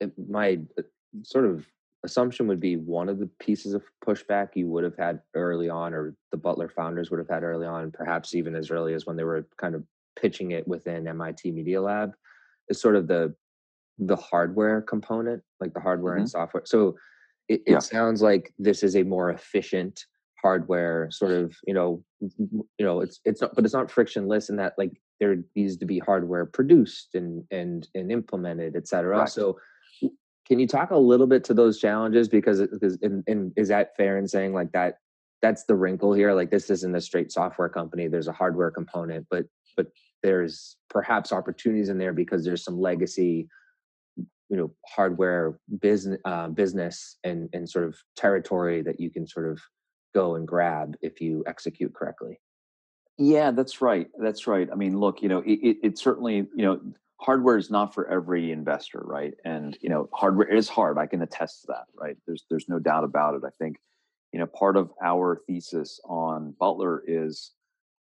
[0.00, 0.82] if my uh,
[1.22, 1.66] sort of
[2.04, 5.94] assumption would be one of the pieces of pushback you would have had early on,
[5.94, 9.16] or the Butlr founders would have had early on, perhaps even as early as when
[9.16, 9.84] they were kind of
[10.20, 12.12] pitching it within MIT Media Lab,
[12.72, 13.34] is sort of the
[13.98, 16.22] the hardware component, like the hardware mm-hmm.
[16.22, 16.64] and software.
[16.66, 16.96] So
[17.48, 17.78] it, it yeah.
[17.78, 20.04] sounds like this is a more efficient
[20.42, 24.56] hardware sort of you know you know it's it's not but it's not frictionless in
[24.56, 29.28] that like there needs to be hardware produced and and and implemented et cetera right.
[29.28, 29.56] so
[30.48, 33.96] can you talk a little bit to those challenges because because and, and is that
[33.96, 34.96] fair in saying like that
[35.42, 39.24] that's the wrinkle here like this isn't a straight software company there's a hardware component
[39.30, 39.44] but
[39.76, 39.86] but
[40.22, 43.48] there's perhaps opportunities in there because there's some legacy
[44.16, 49.50] you know hardware business uh, business and and sort of territory that you can sort
[49.50, 49.60] of
[50.14, 52.38] go and grab if you execute correctly
[53.18, 56.64] yeah that's right that's right i mean look you know it, it, it certainly you
[56.64, 56.80] know
[57.22, 59.34] hardware is not for every investor, right?
[59.44, 60.98] And you know, hardware is hard.
[60.98, 62.16] I can attest to that, right?
[62.26, 63.42] There's there's no doubt about it.
[63.46, 63.76] I think,
[64.32, 67.52] you know, part of our thesis on Butlr is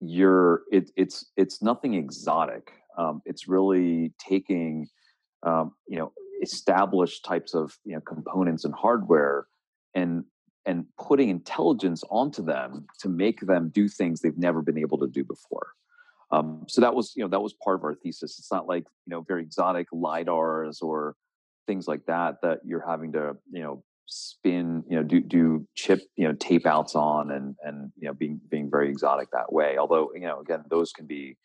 [0.02, 2.72] you're it, it's it's nothing exotic.
[2.98, 4.88] Um, it's really taking
[5.44, 6.12] um, you know
[6.42, 9.46] established types of you know components and hardware
[9.94, 10.24] and
[10.66, 15.08] and putting intelligence onto them to make them do things they've never been able to
[15.08, 15.68] do before
[16.32, 18.38] Um, so that was, you know, that was part of our thesis.
[18.38, 21.14] It's not like, you know, very exotic lidars or
[21.66, 26.00] things like that that you're having to, you know, spin, you know, do do chip,
[26.16, 29.78] you know, tape outs on and and you know being being very exotic that way.
[29.78, 31.36] Although, you know, again, those can be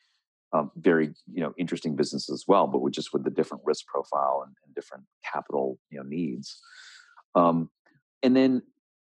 [0.54, 3.86] um, very you know interesting businesses as well, but with just with the different risk
[3.88, 6.62] profile and, and different capital you know needs.
[7.36, 7.70] Um,
[8.24, 8.64] and then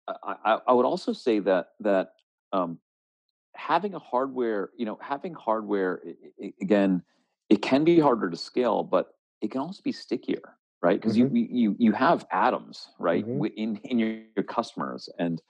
[0.08, 2.12] I, I, would also say that that
[2.52, 2.78] um,
[3.54, 6.02] having a hardware, you know, having hardware
[6.60, 7.02] again,
[7.48, 9.08] it can be harder to scale, but
[9.40, 11.00] it can also be stickier, right?
[11.00, 11.36] Because mm-hmm.
[11.36, 13.44] you you you have atoms, right, mm-hmm.
[13.56, 15.40] in in your, your customers, and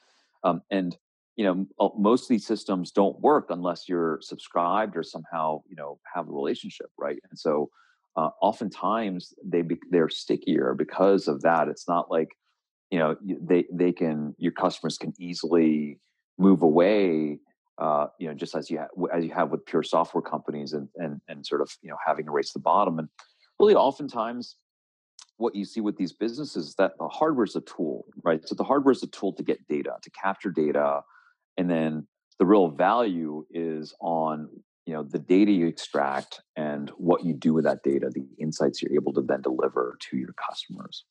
[0.45, 0.97] um, and
[1.37, 5.99] you know most of these systems don't work unless you're subscribed or somehow you know
[6.14, 7.19] have a relationship, right?
[7.31, 7.71] And so
[8.17, 11.69] uh, oftentimes they be, they're stickier because of that.
[11.69, 12.29] It's not like
[12.91, 16.01] you know they they can your customers can easily
[16.38, 17.41] move away
[17.79, 20.88] uh, you know, just as you ha- as you have with pure software companies and
[20.97, 22.99] and and sort of you know having to race the bottom.
[22.99, 23.09] And
[23.61, 24.57] really, oftentimes,
[25.37, 28.46] what you see with these businesses is that the hardware is a tool, right?
[28.46, 31.02] So the hardware is a tool to get data, to capture data,
[31.57, 32.07] and then
[32.38, 34.48] the real value is on
[34.87, 38.81] you know the data you extract and what you do with that data, the insights
[38.81, 41.04] you're able to then deliver to your customers.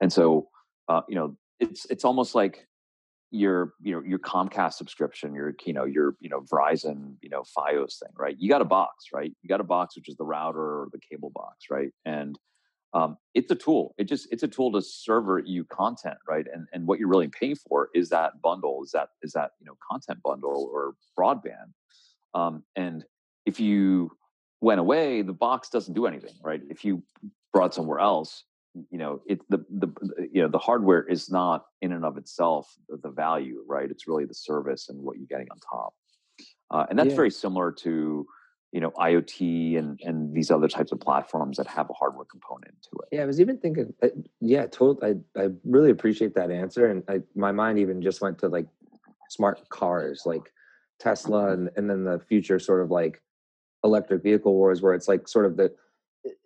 [0.00, 0.48] And so,
[0.88, 2.66] uh, you know, it's it's almost like
[3.30, 7.44] your you know your Comcast subscription, your you know your you know Verizon you know
[7.56, 8.36] FiOS thing, right?
[8.38, 9.32] You got a box, right?
[9.42, 11.90] You got a box which is the router or the cable box, right?
[12.04, 12.36] And
[12.92, 13.94] um, it's a tool.
[13.98, 16.46] It just it's a tool to server you content, right?
[16.52, 19.66] And and what you're really paying for is that bundle, is that is that you
[19.66, 21.72] know content bundle or broadband.
[22.34, 23.04] Um, and
[23.46, 24.12] if you
[24.60, 26.60] went away, the box doesn't do anything, right?
[26.68, 27.02] If you
[27.52, 28.44] brought somewhere else,
[28.90, 29.88] you know it the, the
[30.32, 34.24] you know the hardware is not in and of itself the value right it's really
[34.24, 35.94] the service and what you're getting on top
[36.70, 37.16] uh, and that's yeah.
[37.16, 38.26] very similar to
[38.72, 42.74] you know iot and and these other types of platforms that have a hardware component
[42.82, 43.16] to it.
[43.16, 44.08] Yeah i was even thinking uh,
[44.40, 48.38] yeah totally i i really appreciate that answer and I, my mind even just went
[48.40, 48.66] to like
[49.28, 50.52] smart cars like
[50.98, 53.20] tesla and, and then the future sort of like
[53.82, 55.72] electric vehicle wars where it's like sort of the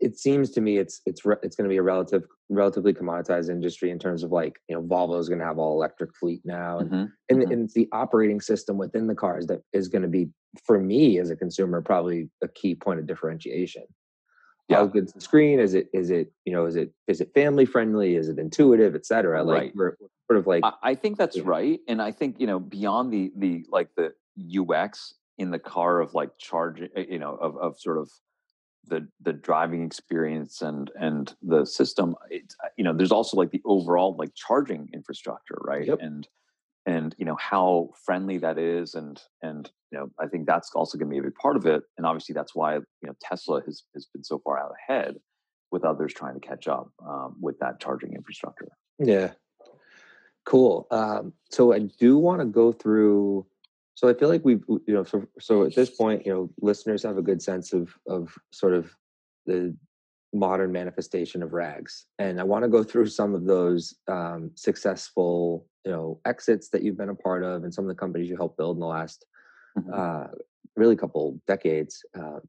[0.01, 3.91] it seems to me it's it's it's going to be a relative relatively commoditized industry
[3.91, 6.79] in terms of like you know Volvo is going to have all electric fleet now,
[6.79, 7.05] and mm-hmm.
[7.29, 7.53] and, mm-hmm.
[7.53, 10.29] and the operating system within the cars that is going to be
[10.65, 13.85] for me as a consumer probably a key point of differentiation.
[14.69, 14.77] Yeah.
[14.77, 15.59] How good's the screen?
[15.59, 18.17] Is it is it you know is it is it family friendly?
[18.17, 19.43] Is it intuitive, etc.
[19.43, 19.73] Like right.
[19.75, 19.97] we're,
[20.31, 23.33] sort of like I, I think that's right, and I think you know beyond the
[23.37, 27.79] the like the UX in the car of like charging, eh, you know, of of
[27.79, 28.11] sort of
[28.89, 33.51] the the driving experience and and the system it, uh, you know there's also like
[33.51, 35.87] the overall like charging infrastructure right?
[35.87, 35.99] Yep.
[36.01, 36.29] and
[36.87, 40.99] and you know how friendly that is and and you know i think that's also
[40.99, 41.83] going to be a big part of it.
[41.97, 45.17] And obviously that's why you know tesla has has been so far out ahead
[45.71, 48.69] with others trying to catch up um, with that charging infrastructure.
[48.99, 49.33] Yeah.
[50.45, 50.87] Cool.
[50.91, 53.47] Um, so i do want to go through
[53.95, 57.03] so I feel like we've, you know, so, so at this point, you know, listeners
[57.05, 58.95] have a good sense of of sort of
[59.47, 59.75] the
[60.33, 65.67] modern manifestation of rags, and I want to go through some of those um, successful,
[65.85, 68.37] you know, exits that you've been a part of, and some of the companies you
[68.37, 69.25] helped build in the last,
[69.79, 69.93] mm-hmm.
[69.93, 70.27] uh,
[70.77, 72.05] really couple decades.
[72.19, 72.41] Uh,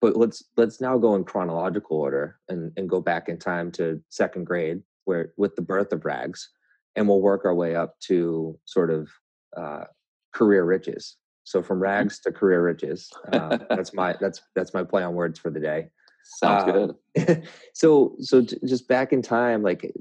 [0.00, 4.00] but let's let's now go in chronological order and and go back in time to
[4.08, 6.48] second grade, where with the birth of rags,
[6.94, 9.08] and we'll work our way up to sort of
[9.56, 9.84] uh,
[10.32, 11.16] career riches.
[11.44, 11.84] So from mm-hmm.
[11.84, 13.10] rags to career riches.
[13.32, 15.88] Uh, that's my that's that's my play on words for the day.
[16.24, 17.48] Sounds uh, good.
[17.74, 19.92] so so t- just back in time, like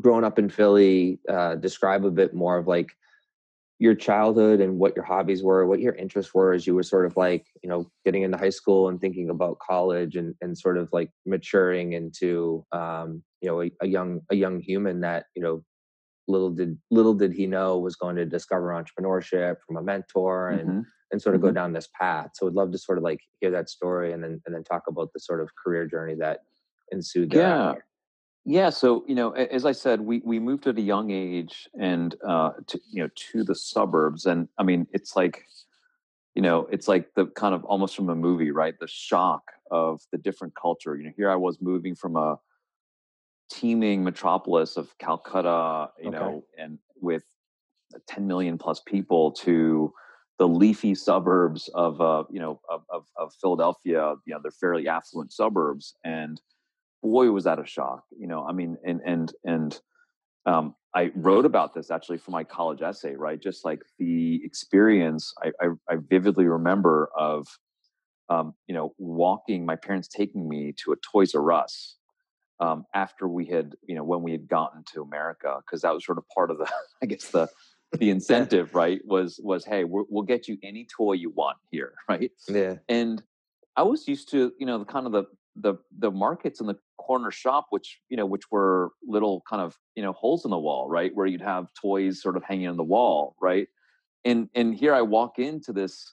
[0.00, 2.90] growing up in Philly, uh, describe a bit more of like
[3.78, 7.04] your childhood and what your hobbies were, what your interests were as you were sort
[7.04, 10.78] of like, you know, getting into high school and thinking about college and, and sort
[10.78, 15.42] of like maturing into, um, you know, a, a young, a young human that, you
[15.42, 15.62] know,
[16.28, 20.68] little did little did he know was going to discover entrepreneurship from a mentor and
[20.68, 20.80] mm-hmm.
[21.10, 21.48] and sort of mm-hmm.
[21.48, 22.30] go down this path.
[22.34, 24.82] So I'd love to sort of like hear that story and then and then talk
[24.88, 26.40] about the sort of career journey that
[26.92, 27.32] ensued.
[27.32, 27.74] Yeah.
[28.48, 32.14] Yeah, so you know, as I said, we we moved at a young age and
[32.24, 35.42] uh, to you know to the suburbs, and I mean, it's like,
[36.36, 38.74] you know, it's like the kind of almost from a movie, right?
[38.78, 40.94] The shock of the different culture.
[40.94, 42.36] You know, here I was moving from a
[43.50, 46.18] teeming metropolis of Calcutta, you okay.
[46.18, 47.22] know, and with
[48.08, 49.92] 10 million plus people to
[50.38, 54.86] the leafy suburbs of, uh, you know, of, of, of, Philadelphia, you know, they're fairly
[54.86, 55.94] affluent suburbs.
[56.04, 56.40] And
[57.02, 59.80] boy, was that a shock, you know, I mean, and, and, and,
[60.44, 63.40] um, I wrote about this actually for my college essay, right?
[63.40, 67.46] Just like the experience I, I, I vividly remember of
[68.28, 71.96] um, you know, walking, my parents taking me to a Toys R Us
[72.60, 76.04] um, after we had, you know, when we had gotten to America, because that was
[76.04, 76.70] sort of part of the,
[77.02, 77.48] I guess the
[77.92, 79.00] the incentive, right?
[79.04, 82.30] Was was hey, we will get you any toy you want here, right?
[82.48, 82.76] Yeah.
[82.88, 83.22] And
[83.76, 85.24] I was used to, you know, the kind of the
[85.56, 89.76] the the markets in the corner shop, which you know, which were little kind of
[89.94, 92.76] you know holes in the wall, right, where you'd have toys sort of hanging on
[92.76, 93.68] the wall, right?
[94.24, 96.12] And and here I walk into this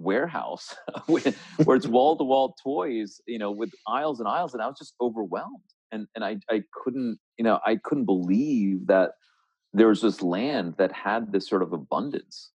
[0.00, 0.74] warehouse
[1.06, 4.78] where it's wall to wall toys, you know, with aisles and aisles, and I was
[4.78, 5.60] just overwhelmed,
[5.92, 9.12] and and I I couldn't, you know, I couldn't believe that
[9.72, 12.50] there was this land that had this sort of abundance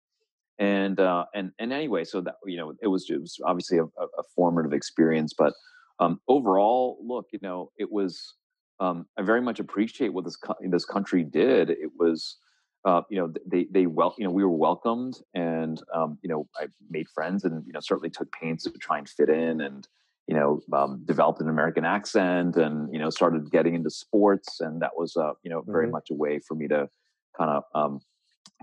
[0.58, 3.84] and uh, and and anyway, so that you know, it was, it was obviously a,
[3.84, 5.54] a formative experience, but
[6.00, 8.36] um, overall, look, you know, it was.
[8.82, 11.70] Um, I very much appreciate what this co- this country did.
[11.70, 12.38] It was,
[12.84, 16.48] uh, you know, they they well, you know, we were welcomed, and um, you know,
[16.60, 19.88] I made friends, and you know, certainly took pains to try and fit in, and
[20.28, 24.82] you know, um, developed an American accent, and you know, started getting into sports, and
[24.82, 26.90] that was, uh, you know, very hmm much a way for me to
[27.38, 28.02] kind of um,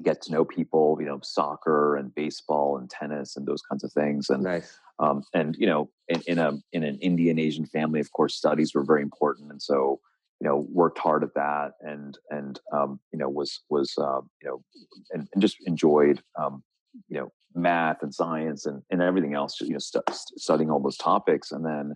[0.02, 3.92] get to know people, you know, soccer and baseball and tennis and those kinds of
[3.92, 4.28] things.
[4.30, 4.78] And Nice.
[4.98, 8.74] um, and you know, in, in a in an Indian Asian family, of course, studies
[8.74, 10.00] were very important, and so
[10.40, 14.48] you know, worked hard at that, and and um, you know, was was uh, you
[14.48, 14.64] know,
[15.12, 16.64] and, and just enjoyed um,
[17.08, 20.96] you know math and science and and everything else, you know, stu- studying all those
[20.96, 21.94] topics, and then,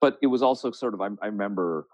[0.00, 1.86] but it was also sort of I, I remember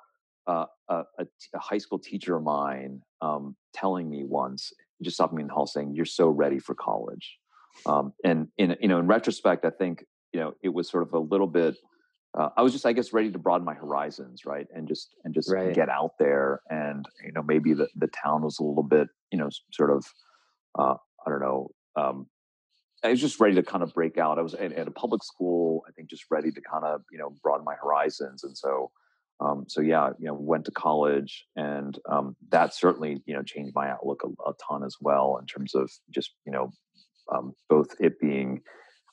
[0.46, 5.16] uh, a, a, t- a high school teacher of mine um, telling me once, just
[5.16, 7.38] stopping me in the hall saying, "You're so ready for college."
[7.86, 11.12] Um, and in you know, in retrospect, I think you know it was sort of
[11.12, 11.76] a little bit.
[12.38, 15.34] Uh, I was just, I guess, ready to broaden my horizons, right, and just and
[15.34, 15.74] just Right.
[15.74, 19.38] get out there, and you know, maybe the the town was a little bit, you
[19.38, 20.06] know, sort of,
[20.78, 20.94] uh,
[21.26, 21.70] I don't know.
[21.94, 22.26] Um,
[23.04, 24.38] I was just ready to kind of break out.
[24.38, 27.18] I was at, at a public school, I think, just ready to kind of you
[27.18, 28.90] know broaden my horizons, and so,
[29.40, 33.74] um, so yeah, you know, went to college, and um, that certainly you know changed
[33.74, 36.70] my outlook a, a ton as well in terms of just you know
[37.34, 38.60] um, both it being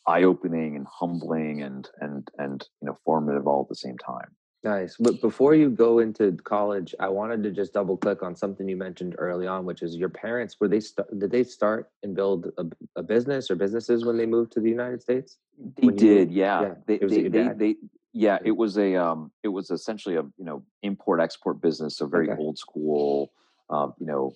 [0.08, 4.36] eye opening and humbling and and and you know formative all at the same time.
[4.64, 4.98] Nice.
[5.00, 8.76] But before you go into college, I wanted to just double click on something you
[8.76, 10.58] mentioned early on, which is your parents.
[10.60, 12.66] Were they st- did they start and build a,
[12.98, 15.38] a business or businesses when they moved to the United States?
[15.78, 16.62] They When did, yeah.
[16.62, 16.74] Yeah.
[16.88, 17.76] They It was they they, they
[18.12, 22.08] yeah, it was a um it was essentially a you know import export business, so
[22.08, 22.42] very Okay.
[22.42, 23.32] old school
[23.70, 24.34] um, you know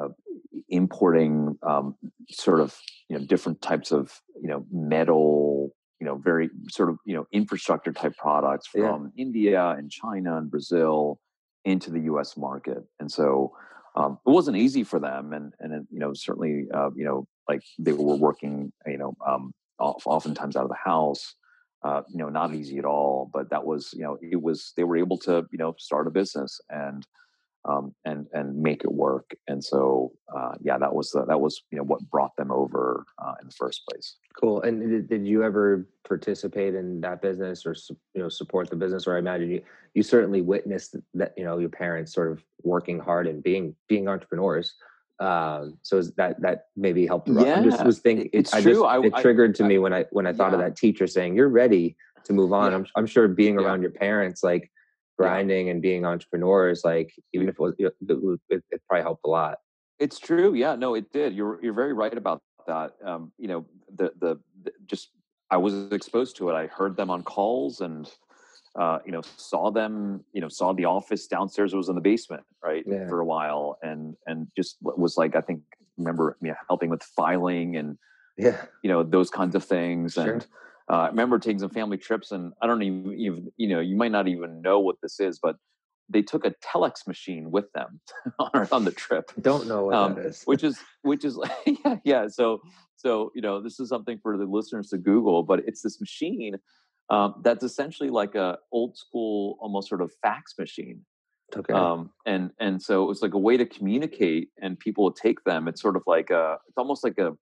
[0.00, 0.08] uh,
[0.68, 1.94] importing um
[2.28, 2.76] sort of
[3.08, 7.26] you know different types of you know metal you know very sort of you know
[7.32, 8.88] infrastructure type products Yeah.
[8.88, 11.20] from India and China and Brazil
[11.64, 12.82] into the US market.
[12.98, 13.52] And so
[13.96, 17.26] um, it wasn't easy for them and and it, you know certainly uh, you know
[17.48, 21.34] like they were working you know um oftentimes out of the house
[21.82, 23.30] uh, you know, not easy at all.
[23.32, 26.10] But that was, you know, it was they were able to, you know, start a
[26.10, 27.06] business and
[27.64, 29.30] um, and and make it work.
[29.48, 33.04] And so, uh, yeah, that was the, that was you know what brought them over
[33.18, 34.16] uh, in the first place.
[34.38, 34.62] Cool.
[34.62, 37.74] And did, did you ever participate in that business or
[38.14, 39.06] you know support the business?
[39.06, 39.62] Or I imagine you
[39.94, 44.08] you certainly witnessed that you know your parents sort of working hard and being being
[44.08, 44.74] entrepreneurs.
[45.18, 47.28] Um, so is that that maybe helped.
[47.28, 47.56] Yeah.
[47.56, 48.26] I'm just was thinking.
[48.26, 48.84] It, it's I just true.
[48.84, 51.06] I, it I, triggered to I me when I when I thought of that teacher
[51.06, 51.94] saying you're ready
[52.24, 52.70] to move on.
[52.70, 54.68] yeah, I'm I'm sure being yeah, around your parents like yeah.
[55.22, 57.94] Grinding and being entrepreneurs like even if it was it,
[58.48, 59.58] it, it probably helped a lot.
[59.98, 60.54] It's true.
[60.54, 61.34] Yeah, no, it did.
[61.34, 62.94] You're you're very right about that.
[63.04, 65.10] Um, you know, the, the the just
[65.50, 66.54] I was exposed to it.
[66.54, 68.10] I heard them on calls and
[68.78, 70.24] uh, you know saw them.
[70.32, 71.74] You know, saw the office downstairs.
[71.74, 73.08] It was in the basement, right, Yeah.
[73.08, 75.60] for a while, and and just was like I think
[75.98, 77.98] remember you know, helping with filing and
[78.38, 78.56] Yeah.
[78.82, 80.32] you know those kinds of things Sure.
[80.34, 80.46] and
[80.90, 83.96] uh, I remember taking some family trips and I don't even, even you know you
[83.96, 85.56] might not even know what this is but
[86.08, 88.00] they took a telex machine with them
[88.38, 90.42] on, on the trip Don't know what um, that is.
[90.44, 91.38] which is which is
[91.84, 92.60] yeah yeah so
[92.96, 96.56] so you know this is something for the listeners to google but it's this machine
[97.10, 101.04] um, that's essentially like a old school almost sort of fax machine
[101.56, 101.72] okay.
[101.72, 105.42] um, and and so it was like a way to communicate and people would take
[105.44, 107.32] them it's sort of like a it's almost like a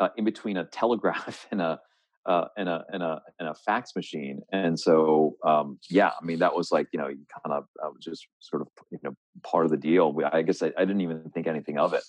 [0.00, 1.80] uh, in between a telegraph and a
[2.26, 4.40] uh, and a and a and a fax machine.
[4.52, 7.90] And so, um, yeah, I mean, that was like you know, you kind of uh,
[8.00, 10.12] just sort of you know part of the deal.
[10.12, 12.04] We, I guess I, I didn't even think anything of it.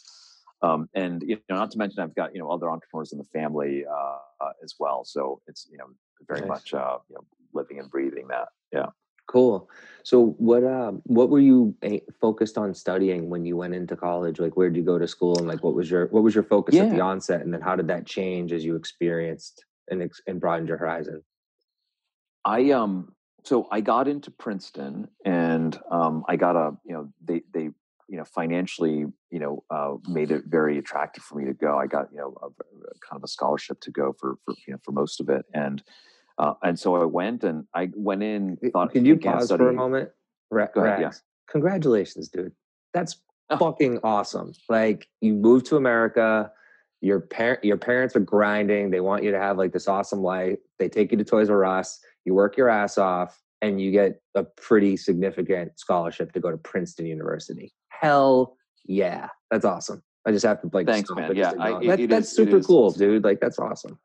[0.62, 3.26] Um, and you know, not to mention, I've got you know other entrepreneurs in the
[3.26, 5.04] family uh, uh, as well.
[5.04, 5.88] So it's you know
[6.28, 6.50] very Nice.
[6.50, 8.48] much uh, you know living and breathing that.
[8.72, 8.88] Yeah.
[9.28, 9.68] Cool.
[10.04, 14.40] So what um what were you eh, focused on studying when you went into college?
[14.40, 16.44] Like where did you go to school and like what was your what was your
[16.44, 20.40] focus at the onset and then how did that change as you experienced and and
[20.40, 21.24] broadened your horizon?
[22.44, 23.14] I um
[23.44, 27.70] so I got into Princeton and um I got a you know they they
[28.08, 31.78] you know financially you know uh, made it very attractive for me to go.
[31.78, 34.74] I got you know a, a kind of a scholarship to go for for you
[34.74, 35.84] know for most of it and
[36.38, 39.74] uh, and so I went and I went in thought Can you pause for a
[39.74, 40.10] moment?
[40.52, 41.12] Ra- Go ahead, yeah.
[41.50, 42.52] Congratulations, dude.
[42.94, 43.18] That's
[43.52, 43.58] Oh.
[43.58, 44.54] fucking awesome.
[44.70, 46.52] Like you moved to America,
[47.02, 50.58] your parent your parents are grinding, they want you to have like this awesome life.
[50.80, 54.22] They take you to Toys R Us, you work your ass off, and you get
[54.36, 57.74] a pretty significant scholarship to go to Princeton University.
[57.90, 59.30] Hell yeah.
[59.52, 60.04] That's awesome.
[60.28, 61.36] I just have to like Thanks, man.
[61.36, 63.24] Yeah, I- it- that- it that's is- super cool, dude.
[63.24, 64.00] Like that's awesome.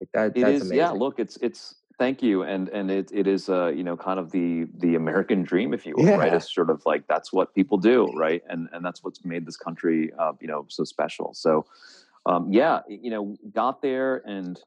[0.00, 0.76] Like that It that's is, amazing.
[0.78, 0.90] yeah.
[0.90, 4.30] Look, it's it's thank you, and and it it is uh you know kind of
[4.30, 6.30] the the American dream, if you will, right?
[6.32, 6.36] Yeah.
[6.36, 8.42] It's sort of like that's what people do, right?
[8.48, 11.32] And and that's what's made this country, uh, you know, so special.
[11.34, 11.64] So,
[12.26, 14.60] um, yeah, you know, got there and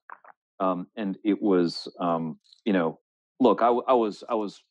[0.60, 3.00] um and it was um you know,
[3.40, 4.62] look, I was I was.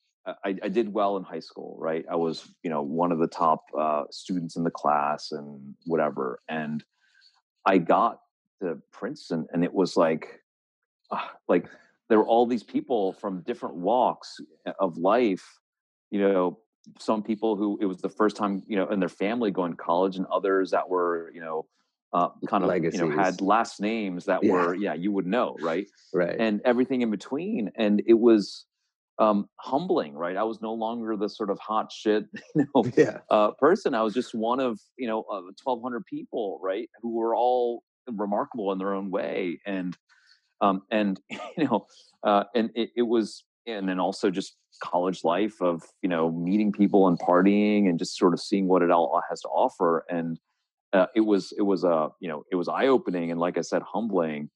[0.45, 2.05] I, I did well in high school, right?
[2.11, 6.41] I was, you know, one of the top uh, students in the class and whatever.
[6.51, 6.85] And
[7.65, 8.19] I got
[8.61, 10.43] to Princeton, and it was like,
[11.11, 11.71] ah, like
[12.09, 15.45] there were all these people from different walks eh, of life
[16.11, 16.59] you know
[16.99, 19.77] some people who it was the first time you know in their family going to
[19.77, 21.67] college and others that were you know
[22.13, 24.53] uh, kind of you know had last names that Yeah.
[24.53, 26.37] were yeah you would know right right.
[26.39, 28.65] and everything in between and it was
[29.19, 33.19] um humbling right i was no longer the sort of hot shit you know yeah.
[33.31, 33.95] uh, person.
[33.95, 38.73] I was just one of you know of 1,200 people, right, who were all remarkable
[38.73, 39.97] in their own way, and
[40.61, 41.21] um, and
[41.57, 41.87] you know,
[42.25, 46.73] uh, and it, it was, and then also just college life of you know meeting
[46.73, 50.39] people and partying and just sort of seeing what it all has to offer, and
[50.93, 53.63] uh, it was it was uh, you know it was eye opening and like I
[53.63, 54.51] said, humbling,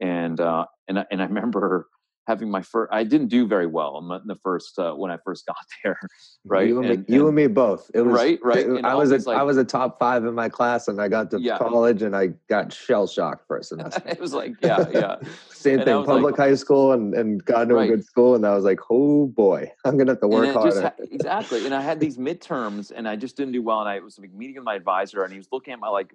[0.00, 1.88] and uh, and and I remember
[2.26, 2.92] having my first.
[2.92, 5.98] I didn't do very well in the, first uh, when I first got there,
[6.44, 6.68] right?
[6.68, 7.90] You and, And- me, you and- me both.
[7.94, 10.34] It was Right, right, and I was a, like- I was a top five in
[10.34, 11.58] my class, and I got to Yeah.
[11.58, 14.02] college, and I got shell shocked for a semester.
[14.06, 15.16] it was like yeah yeah
[15.50, 17.90] Same And thing, was like- public high school, and and got into Right.
[17.90, 20.82] a good school, and I was like, oh boy, I'm gonna have to work harder.
[20.82, 23.98] ha- exactly and i had these midterms and i just didn't do well and i
[24.00, 26.14] was like, meeting with my advisor and he was looking at my like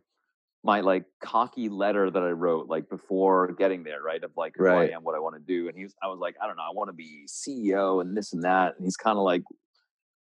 [0.64, 4.64] my like cocky letter that i wrote like before getting there right of like who
[4.66, 4.92] Right.
[4.92, 6.58] i am what i want to do and he was i was like i don't
[6.58, 9.44] know i want to be ceo and this and that and he's kind of like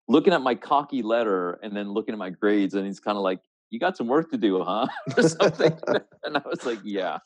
[0.08, 3.24] looking at my cocky letter and then looking at my grades and he's kind of
[3.24, 4.88] like you got some work to do huh
[5.18, 5.78] or something
[6.24, 7.18] and i was like yeah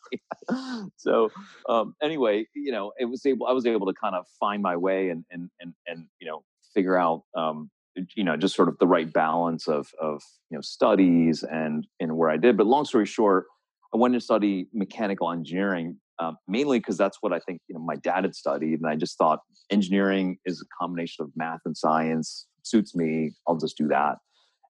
[0.97, 1.29] so
[1.69, 4.75] um anyway you know it was able i was able to kind of find my
[4.75, 6.43] way and and and, and you know
[6.73, 7.69] figure out um
[8.15, 12.17] you know just sort of the right balance of of you know studies and and
[12.17, 12.57] where i did.
[12.57, 13.45] But long story short
[13.93, 17.81] i went to study mechanical engineering um, mainly because that's what i think you know
[17.81, 18.79] my dad had studied.
[18.79, 19.39] And i just thought
[19.69, 24.17] engineering is a combination of math and science suits me i'll just do that.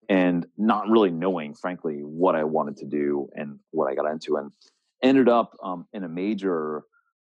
[0.09, 4.35] And not really knowing frankly what i wanted to do and what i got into
[4.35, 4.51] and
[5.01, 6.83] ended up um, in a major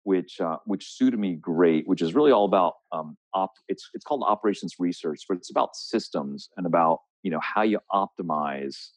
[0.10, 4.04] which uh, which suited me great which is really all about um, op- it's it's
[4.04, 8.90] called operations research but it's about systems and about you know how you optimize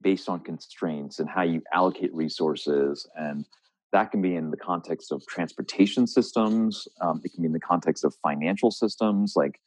[0.00, 3.44] based on constraints and how you allocate resources and
[3.92, 7.60] that can be in the context of transportation systems um, it can be in the
[7.60, 9.60] context of financial systems like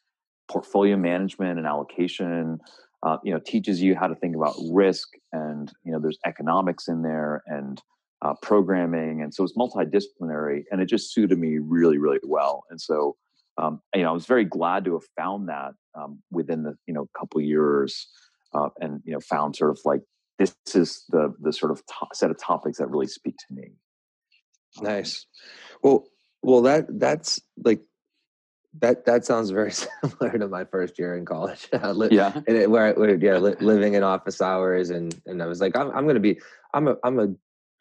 [0.50, 2.58] portfolio management and allocation
[3.04, 6.88] uh, you know teaches you how to think about risk and you know there's economics
[6.88, 7.84] in there and
[8.28, 12.82] uh, programming and so it's multidisciplinary and it just suited me really really well and
[12.82, 13.16] so
[13.58, 16.94] um, you know i was very glad to have found that um, within the you
[16.94, 18.08] know couple years
[18.54, 20.02] uh, and you know found sort of like
[20.40, 21.82] this is the the sort of
[22.14, 23.72] set of topics that really speak to me
[24.82, 25.26] Nice.
[25.84, 26.06] Well,
[26.42, 27.82] well, that that's like
[28.80, 29.06] that.
[29.06, 29.72] That sounds very
[30.04, 31.68] similar to my first year in college.
[31.84, 35.46] Li- yeah and it, where, where yeah, li- living in office hours, and and I
[35.46, 36.40] was like, I'm I'm gonna be,
[36.74, 37.28] I'm a I'm a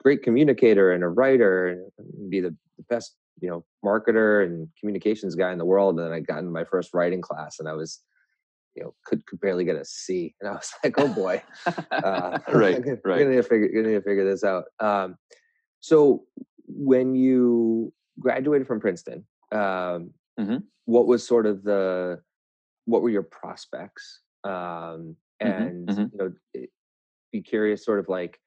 [0.07, 5.35] great communicator and a writer, and be the, the best you know marketer and communications
[5.35, 5.99] guy in the world.
[5.99, 8.05] And then I got into my first writing class, and I was,
[8.77, 11.43] you know, could could barely get a C, and I was like, oh boy,
[11.91, 14.67] uh, right gonna, right Gonna need to figure, gonna need to figure this out.
[14.79, 15.17] Um,
[15.81, 16.23] so
[16.69, 20.63] when you graduated from Princeton, um, Mhm.
[20.85, 22.21] what was sort of the,
[22.85, 24.21] what were your prospects?
[24.45, 26.13] Um, Mhm, and mhm.
[26.13, 26.67] you know,
[27.33, 28.39] be curious, sort of like,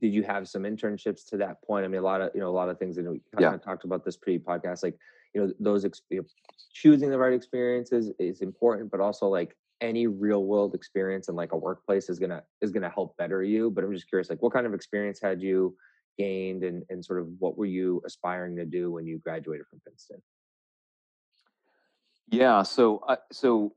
[0.00, 1.84] did you have some internships to that point?
[1.84, 3.54] I mean, a lot of you know, a lot of things and we kind Yeah.
[3.54, 4.96] of talked about this pre-podcast, like
[5.34, 6.26] you know, those ex- you know,
[6.72, 11.52] choosing the right experiences is important, but also like any real world experience in like
[11.52, 13.70] a workplace is gonna is gonna help better you.
[13.70, 15.76] But I'm just curious, like what kind of experience had you
[16.18, 19.80] gained and and sort of what were you aspiring to do when you graduated from
[19.80, 20.22] Princeton?
[22.28, 22.62] Yeah.
[22.62, 23.74] So, I, so,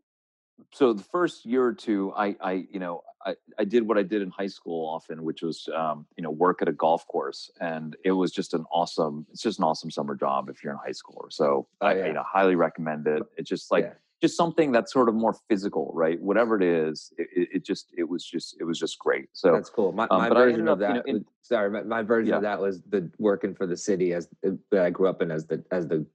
[0.72, 4.04] so the first year or two, I, I, you know, I, I did what I
[4.04, 7.50] did in high school often, which was, um, you know, work at a golf course,
[7.60, 9.26] and it was just an awesome.
[9.32, 11.26] It's just an awesome summer job if you're in high school.
[11.30, 12.08] So, Oh, I, yeah.
[12.08, 13.24] you know, highly recommend it.
[13.38, 13.94] It's just like Yeah.
[14.22, 16.22] just something that's sort of more physical, right?
[16.22, 19.30] Whatever it is, it, it, just, it was just, it was just great.
[19.34, 19.92] So, That's cool.
[19.92, 20.94] My, um, my I version of up, you that.
[20.98, 24.14] know, in- was- sorry, my, my version of that was the working for the city
[24.14, 24.28] as
[24.72, 26.06] that I grew up in as the as the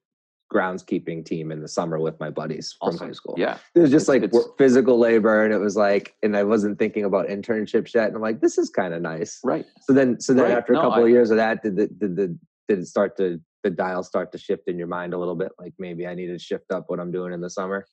[0.53, 3.35] groundskeeping team in the summer with my buddies from high school.
[3.39, 3.59] Yeah.
[3.75, 6.79] It was just It's- like it's- physical labor, and it was like, and I wasn't
[6.79, 9.41] thinking about internships yet, and I'm like, this is kind of nice.
[9.45, 9.65] Right.
[9.83, 10.59] So then, so then Right.
[10.59, 12.37] after a No, couple I- of years of that, did the did the
[12.69, 15.53] did it start to the dial start to shift in your mind a little bit?
[15.59, 17.87] Like maybe I need to shift up what I'm doing in the summer.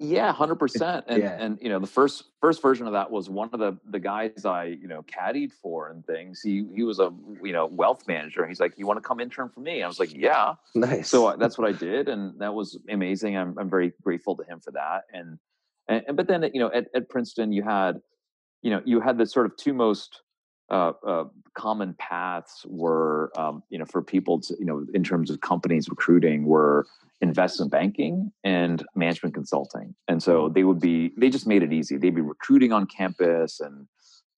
[0.00, 1.04] Yeah, hundred percent.
[1.08, 1.36] And Yeah.
[1.38, 4.44] and you know, the first first version of that was one of the the guys
[4.44, 6.40] I you know caddied for and things.
[6.42, 8.44] He he was a you know wealth manager.
[8.46, 11.10] He's like, "You want to come intern for me?" I was like, "Yeah." Nice.
[11.10, 13.36] So I, that's what I did, and that was amazing.
[13.36, 15.04] I'm I'm very grateful to him for that.
[15.12, 15.38] And
[15.88, 18.00] and, and but then you know at, at Princeton you had
[18.62, 20.22] you know you had the sort of two most
[20.70, 25.30] uh, uh, common paths were um, you know for people to you know in terms
[25.30, 26.86] of companies recruiting were
[27.20, 29.94] investment banking and management consulting.
[30.08, 31.96] And so they would be they just made it easy.
[31.96, 33.86] They'd be recruiting on campus and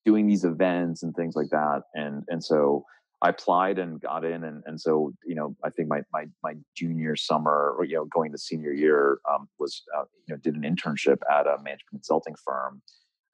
[0.05, 1.83] doing these events and things like that.
[1.95, 2.85] And and so
[3.23, 6.55] I applied and got in and and so you know I think my my my
[6.77, 10.55] junior summer or you know going to senior year um, was uh, you know did
[10.55, 12.83] an internship at a management consulting firm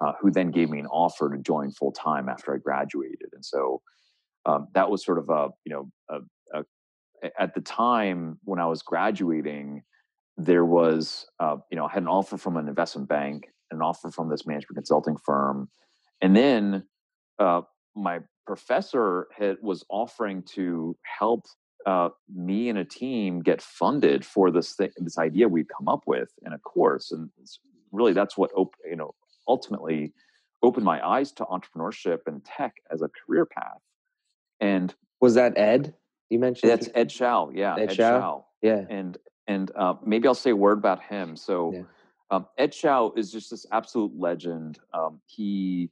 [0.03, 3.29] uh, who then gave me an offer to join full time after I graduated.
[3.33, 3.81] And so
[4.47, 6.65] um, that was sort of a, you know, a, a,
[7.41, 9.83] at the time when I was graduating,
[10.37, 14.11] there was, uh, you know, I had an offer from an investment bank, an offer
[14.11, 15.69] from this management consulting firm,
[16.21, 16.85] and then
[17.39, 17.63] uh,
[17.95, 21.45] my professor had was offering to help
[21.87, 26.03] uh, me and a team get funded for this thing, this idea we'd come up
[26.07, 27.31] with in a course, and
[27.93, 29.15] really that's what op- you know
[29.49, 30.13] ultimately
[30.63, 33.81] opened my eyes to entrepreneurship and tech as a career path.
[34.61, 35.95] And was that Ed
[36.31, 36.71] you mentioned?
[36.71, 38.21] that's Ed Zschau, yeah, Ed Ed, Zschau?
[38.21, 38.45] Zschau.
[38.63, 38.85] yeah.
[38.89, 39.19] And
[39.49, 41.37] and uh, maybe I'll say a word about him.
[41.37, 41.83] So Yeah.
[42.31, 44.79] um, Ed Zschau is just this absolute legend.
[44.95, 45.91] Um, he,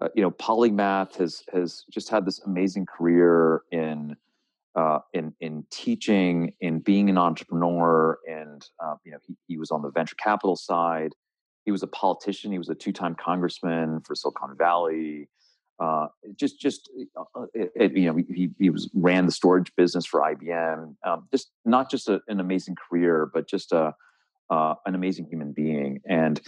[0.00, 4.16] uh, you know, polymath has has just had this amazing career in.
[4.74, 9.70] Uh, in in teaching, in being an entrepreneur, and uh, you know he, he was
[9.70, 11.14] on the venture capital side.
[11.66, 12.52] He was a politician.
[12.52, 15.28] He was a two-time congressman for Silicon Valley.
[15.78, 16.06] Uh,
[16.36, 16.88] just, just
[17.18, 20.94] uh, it, it, you know, he he was ran the storage business for IBM.
[21.04, 23.94] Um, just not just a, an amazing career, but just a
[24.48, 26.00] uh, an amazing human being.
[26.08, 26.40] And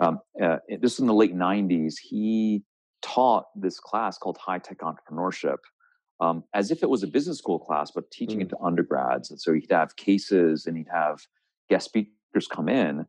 [0.00, 1.94] um, uh, this is in the late '90s.
[2.02, 2.64] He
[3.02, 5.58] taught this class called High Tech Entrepreneurship.
[6.20, 8.42] Um, as if it was a business school class, but teaching Mm.
[8.42, 9.30] it to undergrads.
[9.30, 11.20] And so he'd have cases and he'd have
[11.68, 13.06] guest speakers come in.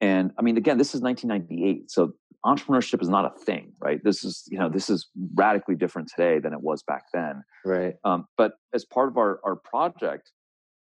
[0.00, 1.90] And I mean, again, this is 1998.
[1.90, 2.12] So
[2.44, 4.02] entrepreneurship is not a thing, right?
[4.04, 7.42] This is, you know, this is radically different today than it was back then.
[7.64, 7.94] Right.
[8.04, 10.30] Um, but as part of our, our project,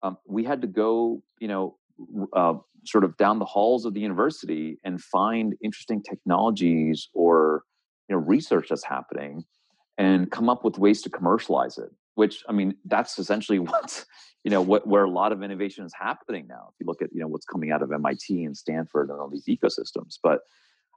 [0.03, 1.77] um, we had to go, you know,
[2.35, 2.55] uh,
[2.85, 7.63] sort of down the halls of the university and find interesting technologies or,
[8.09, 9.45] you know, research that's happening
[9.99, 14.05] and come up with ways to commercialize it which i mean that's essentially what's
[14.47, 17.13] you know what where a lot of innovation is happening now if you look at
[17.13, 20.43] you know what's coming out of mit and stanford and all these ecosystems but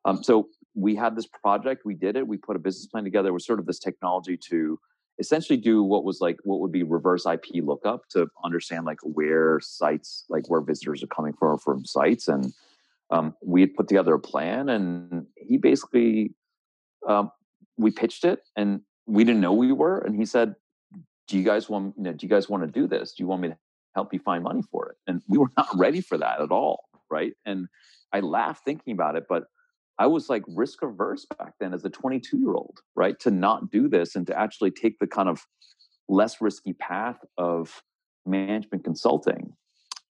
[0.05, 3.33] um, so we had this project we did it we put a business plan together
[3.33, 4.79] with sort of this technology to
[5.17, 9.59] essentially do what was like what would be reverse ip lookup to understand like where
[9.59, 12.53] sites like where visitors are coming from from sites and
[13.09, 16.35] um, we had put together a plan and he basically
[17.07, 17.31] um,
[17.77, 20.53] we pitched it and we didn't know we were and he said
[21.29, 23.13] do you guys want you know, do you guys want to do this?
[23.13, 23.57] Do you want me to
[23.95, 24.97] help you find money for it?
[25.07, 27.33] And we were not ready for that at all right?
[27.45, 27.67] And
[28.13, 29.43] i laughed thinking about it but
[29.97, 33.71] i was like risk averse back then as a 22 year old right to not
[33.71, 35.45] do this and to actually take the kind of
[36.07, 37.83] less risky path of
[38.25, 39.53] management consulting.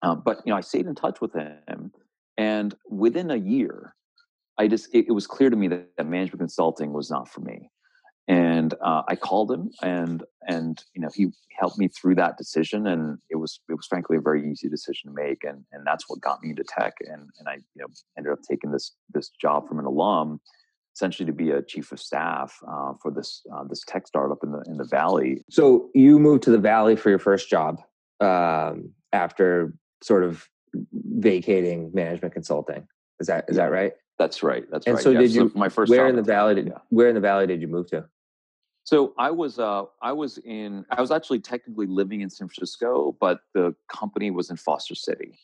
[0.01, 1.91] Um, but you know i stayed in touch with him
[2.37, 3.95] and within a year
[4.57, 7.41] i just it, it was clear to me that, that management consulting was not for
[7.41, 7.71] me
[8.27, 11.27] and uh, I called him, and and you know he
[11.59, 15.09] helped me through that decision, and it was it was frankly a very easy decision
[15.11, 17.87] to make, and and that's what got me into tech, and and I you know
[18.17, 20.39] ended up taking this this job from an alum,
[20.95, 24.51] essentially to be a chief of staff uh, for this uh, this tech startup in
[24.51, 25.43] the in the valley.
[25.51, 27.79] So you moved to the valley for your first job
[28.21, 30.47] um, after sort of
[30.93, 32.87] vacating management consulting.
[33.19, 33.93] Is that is that right?
[34.17, 34.63] That's right.
[34.71, 35.03] That's And right.
[35.03, 35.19] so yeah.
[35.19, 36.79] did you- my first Where in the valley did yeah.
[36.89, 38.05] where in the valley did you move to?
[38.85, 43.17] So I was uh I was in I was actually technically living in San Francisco,
[43.19, 45.39] but the company was in Foster City.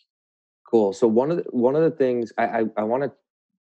[0.70, 0.94] Cool.
[0.94, 3.12] So one of the, one of the things I I, I want to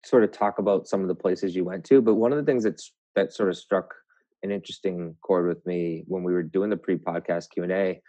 [0.05, 2.45] sort of talk about some of the places you went to, but one of the
[2.45, 3.95] things that's that sort of struck
[4.43, 8.01] an interesting chord with me when we were doing the pre-podcast Q and A.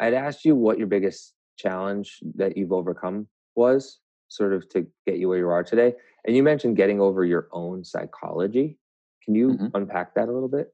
[0.00, 3.98] I'd asked you what your biggest challenge that you've overcome was,
[4.28, 5.94] sort of to get you where you are today,
[6.26, 8.78] and you mentioned getting over your own psychology.
[9.24, 9.66] Can you mm-hmm.
[9.74, 10.72] unpack that a little bit?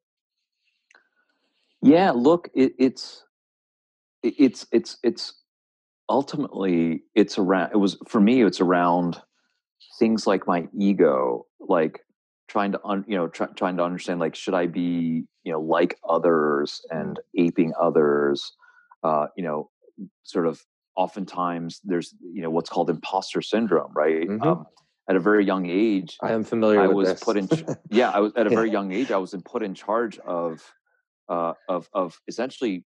[1.82, 3.24] Yeah, look, it, it's
[4.22, 5.34] it's it's it's
[6.08, 9.20] ultimately it's around it was for me it's around
[9.98, 12.00] things like my ego like
[12.48, 15.60] trying to un, you know try, trying to understand like should i be you know
[15.60, 18.52] like others and aping others
[19.04, 19.68] uh you know
[20.22, 20.60] sort of
[20.96, 24.42] oftentimes there's you know what's called imposter syndrome right mm-hmm.
[24.42, 24.66] um,
[25.08, 27.22] at a very young age i am familiar i was this.
[27.22, 27.48] put in
[27.90, 30.72] yeah i was at a very young age i was put in charge of
[31.28, 32.84] uh of of essentially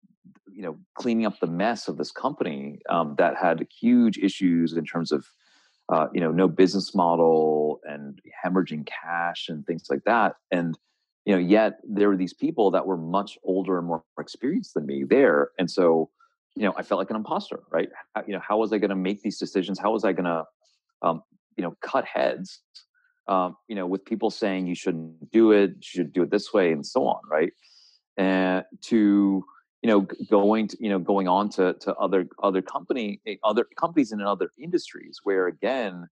[0.55, 4.85] you know cleaning up the mess of this company um, that had huge issues in
[4.85, 5.27] terms of
[5.93, 10.37] uh, you know no business model and hemorrhaging cash and things like that.
[10.51, 10.79] And
[11.25, 14.87] you know yet there were these people that were much older and more experienced than
[14.87, 15.51] me there.
[15.59, 16.11] And so
[16.57, 17.89] you know i felt like an imposter right?
[18.15, 19.79] How, you know how was i going to make these decisions?
[19.79, 20.45] How was i going to
[21.03, 21.23] um,
[21.57, 22.61] you know cut heads
[23.27, 26.53] um, you know with people saying you shouldn't do it you should do it this
[26.53, 27.53] way and so on right
[28.17, 29.45] and to
[29.83, 30.01] you know
[30.31, 34.21] going to you know going on to to other other company eh, other companies in
[34.21, 36.09] other industries where again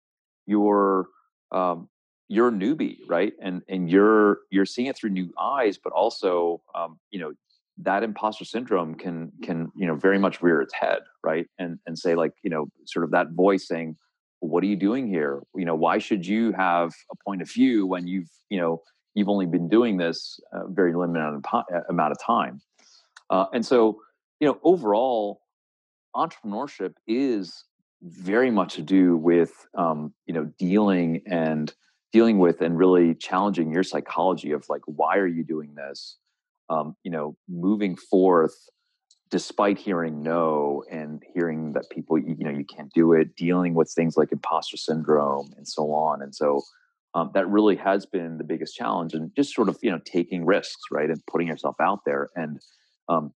[0.45, 1.07] you're
[1.51, 1.87] um,
[2.27, 3.33] you're a newbie right?
[3.41, 7.33] And and you're you're seeing it through new eyes but also um, you know
[7.81, 11.47] that imposter syndrome can can you know very much rear its head right?
[11.59, 13.97] And and say like you know sort of that voice saying
[14.41, 15.41] what are you doing here?
[15.55, 18.81] You know why should you have a point of view when you've you know
[19.15, 21.41] you've only been doing this a very limited
[21.89, 22.61] amount of time.
[23.29, 23.99] Uh, and so,
[24.39, 25.41] you know, overall,
[26.15, 27.65] entrepreneurship is
[28.01, 31.73] very much to do with um, you know dealing and
[32.11, 36.17] dealing with and really challenging your psychology of like why are you doing this?
[36.69, 38.55] Um, you know moving forth
[39.31, 43.91] despite hearing no and hearing that people you know you can't do it dealing with
[43.91, 46.21] things like imposter syndrome and so on.
[46.21, 46.61] And so
[47.15, 50.45] um, that really has been the biggest challenge and just sort of you know taking
[50.45, 52.59] risks right and putting yourself out there and
[53.07, 53.33] um,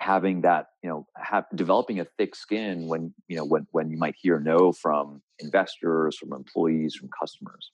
[0.00, 3.96] having that you know have developing a thick skin when you know when when you
[3.96, 7.72] might hear no from investors from employees from customers.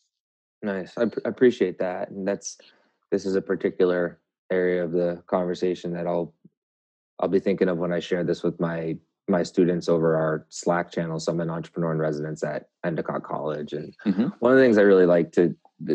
[0.63, 2.59] Nice I, pr- appreciate that and that's
[3.11, 4.21] this is a particular
[4.51, 6.33] area of the conversation that i'll
[7.19, 8.97] i'll be thinking of when i share this with my
[9.33, 13.73] my students over our slack channel so i'm an entrepreneur in residence at endicott college
[13.73, 14.29] and mm-hmm.
[14.39, 15.55] one of the things i really like to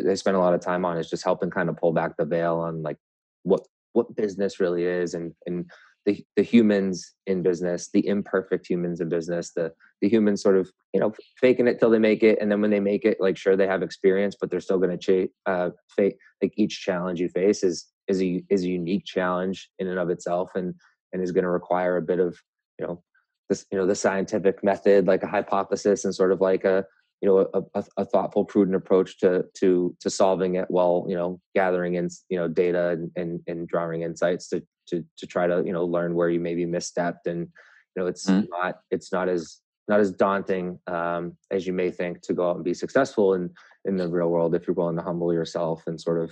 [0.10, 2.26] i spend a lot of time on is just helping kind of pull back the
[2.26, 2.98] veil on like
[3.44, 3.62] what
[3.94, 5.72] what business really is and and
[6.06, 9.72] the, the humans in business the imperfect humans in business the
[10.02, 12.72] the humans sort of you know faking it till they make it and then when
[12.72, 15.70] they make it like sure they have experience but they're still going to ch- uh
[15.96, 20.00] face like each challenge you face is is a is a unique challenge in and
[20.00, 20.74] of itself and
[21.12, 22.38] and is going to require a bit of
[22.80, 23.04] you know
[23.50, 26.86] this you know the scientific method like a hypothesis and sort of like a
[27.22, 31.16] you know a, a, a, thoughtful prudent approach to to to solving it while you
[31.16, 35.48] know gathering in you know data and, and, and drawing insights to, to to try
[35.48, 38.46] to you know learn where you maybe misstepped and you know it's mm-hmm.
[38.50, 42.56] not it's not as not as daunting um, as you may think to go out
[42.56, 43.50] and be successful in
[43.86, 46.30] in the real world if you're willing to humble yourself and sort of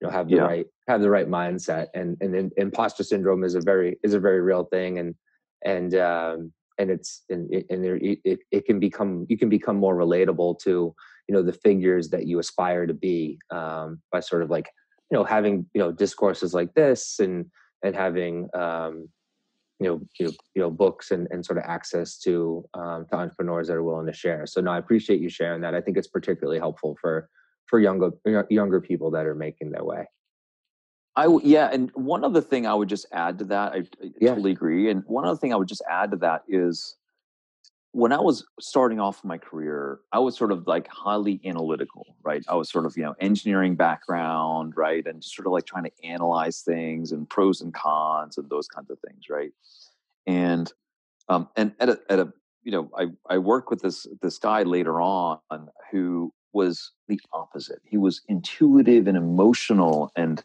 [0.00, 0.42] you know have the yeah.
[0.42, 4.40] right have the right mindset and and, imposter syndrome is a very is a very
[4.40, 5.14] real thing and
[5.64, 9.96] and um, and it's and, and there, it, it can become you can become more
[9.96, 10.94] relatable to
[11.28, 14.70] you know the figures that you aspire to be um, by sort of like
[15.10, 17.46] you know having you know discourses like this and
[17.84, 19.08] and having um,
[19.80, 23.16] you know you know, you know books and, and sort of access to um, to
[23.16, 24.46] entrepreneurs that are willing to share.
[24.46, 25.74] So no i appreciate you sharing that.
[25.74, 27.28] I think it's particularly helpful for
[27.66, 28.10] for younger
[28.48, 30.06] younger people that are making their way
[31.18, 34.30] I yeah, and one other thing I would just add to that, I, I yeah.
[34.30, 34.88] totally agree.
[34.88, 36.96] And one other thing I would just add to that is
[37.90, 42.44] when I was starting off my career, I was sort of like highly analytical, right?
[42.46, 45.04] I was sort of, you know, engineering background, right?
[45.04, 48.68] And just sort of like trying to analyze things and pros and cons and those
[48.68, 49.50] kinds of things, right?
[50.28, 50.72] And
[51.28, 54.62] um and at a at a you know, I I worked with this this guy
[54.62, 55.40] later on
[55.90, 57.80] who was the opposite.
[57.84, 60.44] He was intuitive and emotional and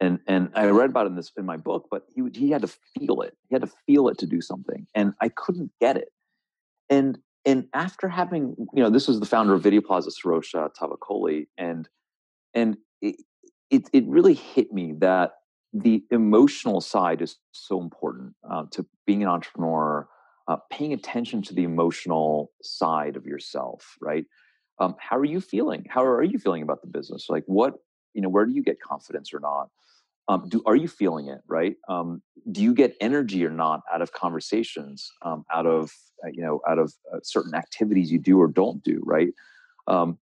[0.00, 2.62] and and I read about it in this in my book, but he he had
[2.62, 3.36] to feel it.
[3.48, 6.08] He had to feel it to do something, and I couldn't get it.
[6.88, 11.46] And and after having you know, this was the founder of Video Plaza, Sorosh Tavakoli,
[11.56, 11.88] and
[12.54, 13.16] and it,
[13.70, 15.32] it it really hit me that
[15.72, 20.08] the emotional side is so important uh, to being an entrepreneur.
[20.48, 24.24] uh, paying attention to the emotional side of yourself, right?
[24.80, 25.84] Um, how are you feeling?
[25.88, 27.26] How are you feeling about the business?
[27.28, 27.74] Like, what
[28.14, 29.68] you know, where do you get confidence or not?
[30.30, 31.74] Um, do are you feeling it right?
[31.88, 32.22] Um,
[32.52, 35.90] do you get energy or not out of conversations, um, out of
[36.24, 39.30] uh, you know, out of uh, certain activities you do or don't do, right?
[39.88, 40.18] Um,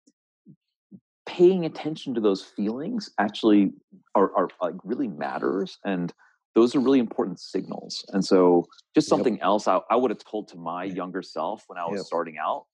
[1.25, 3.73] paying attention to those feelings actually
[4.13, 6.13] are, are like really matters and
[6.53, 9.43] those are really important signals and so just something yep.
[9.43, 12.05] else I, I, would have told to my younger self when i was yep.
[12.05, 12.65] starting out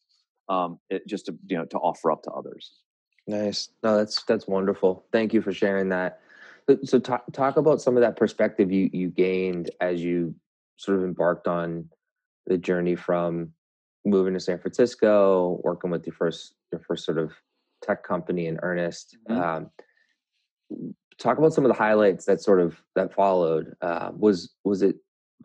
[0.49, 2.73] um, it, just to you know to offer up to others
[3.25, 6.19] nice no that's that's wonderful thank you for sharing that
[6.83, 10.35] so talk, talk about some of that perspective you you gained as you
[10.77, 11.89] sort of embarked on
[12.47, 13.51] the journey from
[14.05, 17.31] moving to san francisco working with your first your first sort of
[17.81, 19.17] tech company in earnest.
[19.29, 19.41] Mm-hmm.
[19.41, 19.71] Um,
[21.17, 23.75] talk about some of the highlights that sort of that followed.
[23.81, 24.97] Uh, was was it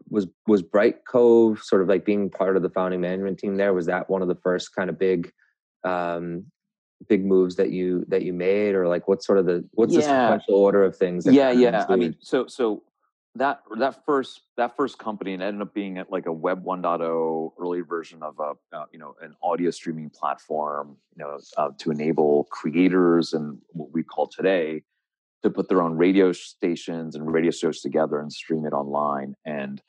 [0.08, 3.74] was was Brightcove sort of like being part of the founding management team there?
[3.74, 5.32] Was that one of the first kind of big
[5.84, 6.44] um,
[7.08, 10.00] big moves that you that you made, or like what's sort of the what's yeah.
[10.00, 11.26] the sequential order of things?
[11.26, 11.86] yeah, yeah.
[11.88, 12.82] I mean, so so
[13.36, 17.52] that that first that first company and ended up being at like a web 1.0
[17.58, 21.90] early version of a uh, you know an audio streaming platform you know uh, to
[21.90, 24.82] enable creators and what we call today
[25.42, 29.82] to put their own radio stations and radio shows together and stream it online and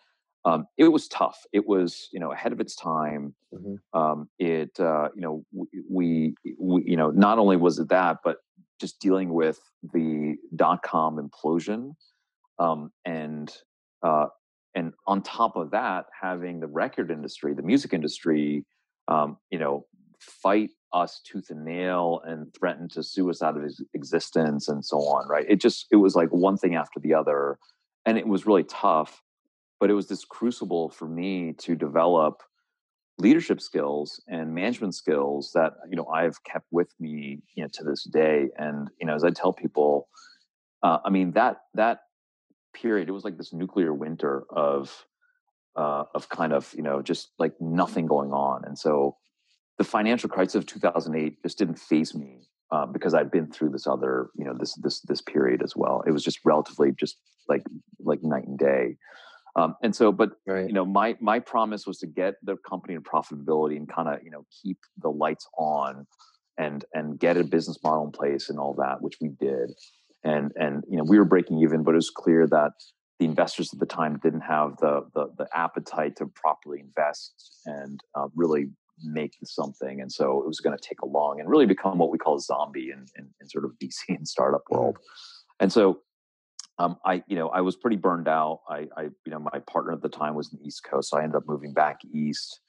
[0.48, 4.00] um, it was tough it was you know ahead of its time mm-hmm.
[4.00, 8.38] um, it uh, you know we, we you know not only was it that but
[8.80, 9.60] just dealing with
[9.94, 11.94] the dot com implosion
[12.60, 13.52] um, and
[14.04, 14.28] uh,
[14.76, 18.64] and on top of that, having the record industry, the music industry,
[19.08, 19.86] um, you know,
[20.20, 24.98] fight us tooth and nail and threaten to sue us out of existence and so
[25.00, 25.28] on.
[25.28, 25.46] Right?
[25.50, 27.58] It just it was like one thing after the other,
[28.06, 29.22] and it was really tough.
[29.80, 32.42] But it was this crucible for me to develop
[33.20, 37.84] leadership skills and management skills that you know I've kept with me you know to
[37.84, 38.50] this day.
[38.58, 40.08] And you know, as I tell people,
[40.84, 42.02] uh, I mean that that
[42.74, 45.06] period, it was like this nuclear winter of
[45.76, 49.18] uh, of kind of you know just like nothing going on, and so
[49.78, 53.88] the financial crisis of 2008 just didn't phase me uh, because I'd been through this
[53.88, 56.04] other you know this this this period as well.
[56.08, 57.18] It was just relatively just
[57.48, 57.64] like
[58.00, 58.98] like night and day.
[59.58, 60.68] Um, and so, but right.
[60.68, 64.24] you know, my my promise was to get the company to profitability and kind of
[64.24, 66.06] you know keep the lights on
[66.58, 69.72] and and get a business model in place and all that, which we did
[70.24, 72.72] and and you know we were breaking even, but it was clear that
[73.20, 78.00] the investors at the time didn't have the the, the appetite to properly invest and
[78.16, 78.68] uh, really
[79.04, 82.12] make something, and so it was going to take a long and really become what
[82.12, 84.82] we call a zombie in, in, in sort of VC and startup mm-hmm.
[84.82, 84.98] world.
[85.60, 86.02] And so
[86.80, 88.62] um, I, you know, I was pretty burned out.
[88.70, 91.18] I, I, you know, my partner at the time was in the East Coast, so
[91.18, 92.60] I ended up moving back east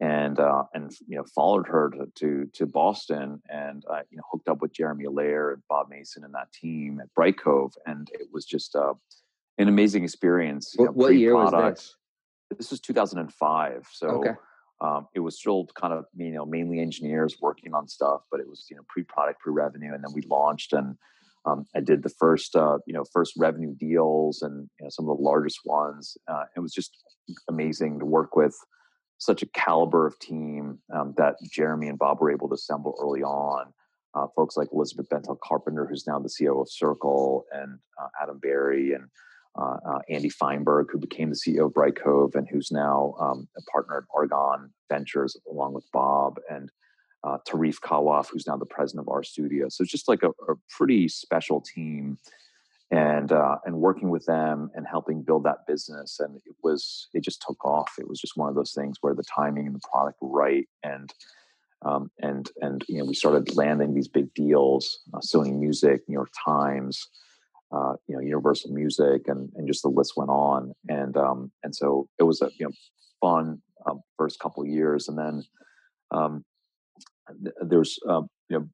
[0.00, 4.22] and uh, and you know followed her to to, to Boston and uh, you know
[4.30, 8.28] hooked up with Jeremy Allaire and Bob Mason and that team at Brightcove, and it
[8.32, 8.94] was just uh,
[9.58, 10.74] an amazing experience.
[10.76, 11.96] What, know, what year was this?
[12.56, 14.08] This was 2005, so.
[14.08, 14.30] Okay.
[14.80, 18.48] Um, it was still kind of you know mainly engineers working on stuff, but it
[18.48, 20.96] was you know pre-product, pre-revenue, and then we launched and
[21.48, 25.08] um, I did the first uh, you know first revenue deals and you know, some
[25.08, 26.16] of the largest ones.
[26.26, 26.96] Uh, it was just
[27.48, 28.56] amazing to work with
[29.18, 33.22] such a caliber of team um, that Jeremy and Bob were able to assemble early
[33.22, 33.72] on.
[34.14, 38.40] Uh, folks like Elizabeth Bentel Carpenter, who's now the CEO of Circle, and uh, Adam
[38.44, 39.04] Berrey, and
[39.60, 43.62] uh, uh Andy Feinberg, who became the CEO of Brightcove, and who's now um, a
[43.70, 46.70] partner at Argon Ventures, along with Bob, and
[47.24, 49.68] uh, Tarif Kawaf, who's now the president of our studio.
[49.68, 52.18] So it's just like a, a pretty special team
[52.90, 56.20] and uh, and working with them and helping build that business.
[56.20, 57.94] And it was it just took off.
[57.98, 60.68] It was just one of those things where the timing and the product were right
[60.82, 61.12] and
[61.82, 66.14] um, and and you know we started landing these big deals uh, sony music new
[66.14, 67.06] york times
[67.72, 70.72] uh, you know universal music and and just the list went on.
[70.88, 72.72] And um, and so it was a you know
[73.20, 75.08] fun um, first couple years.
[75.08, 75.42] And then
[76.10, 76.44] um,
[77.60, 78.68] there's uh, you know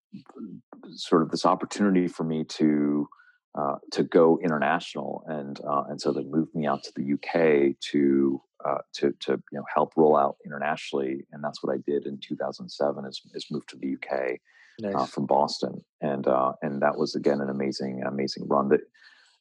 [0.93, 3.09] sort of this opportunity for me to
[3.57, 7.77] uh, to go international, and uh, and so they moved me out to the UK
[7.93, 12.07] to uh, to to you know help roll out internationally, and that's what I did
[12.07, 13.05] in 2007.
[13.05, 14.41] Is is moved to the UK
[14.85, 15.11] uh, nice.
[15.11, 18.71] from Boston, and uh, and that was again an amazing amazing run.
[18.71, 18.81] That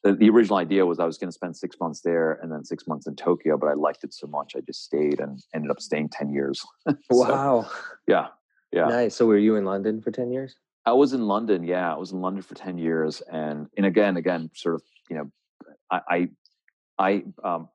[0.03, 2.64] the, the original idea was I was going to spend six months there and then
[2.66, 5.72] six months in Tokyo, but I liked it so much I just stayed and ended
[5.72, 6.64] up staying ten years.
[6.88, 7.72] so, wow!
[8.07, 8.28] Yeah,
[8.74, 8.88] yeah.
[8.88, 9.15] Nice.
[9.15, 10.55] So were you in London for ten years?
[10.86, 11.63] I was in London.
[11.63, 15.15] Yeah, I was in London for ten years, and and again, again, sort of, you
[15.15, 15.32] know,
[15.91, 16.30] I, I,
[16.99, 17.69] I um,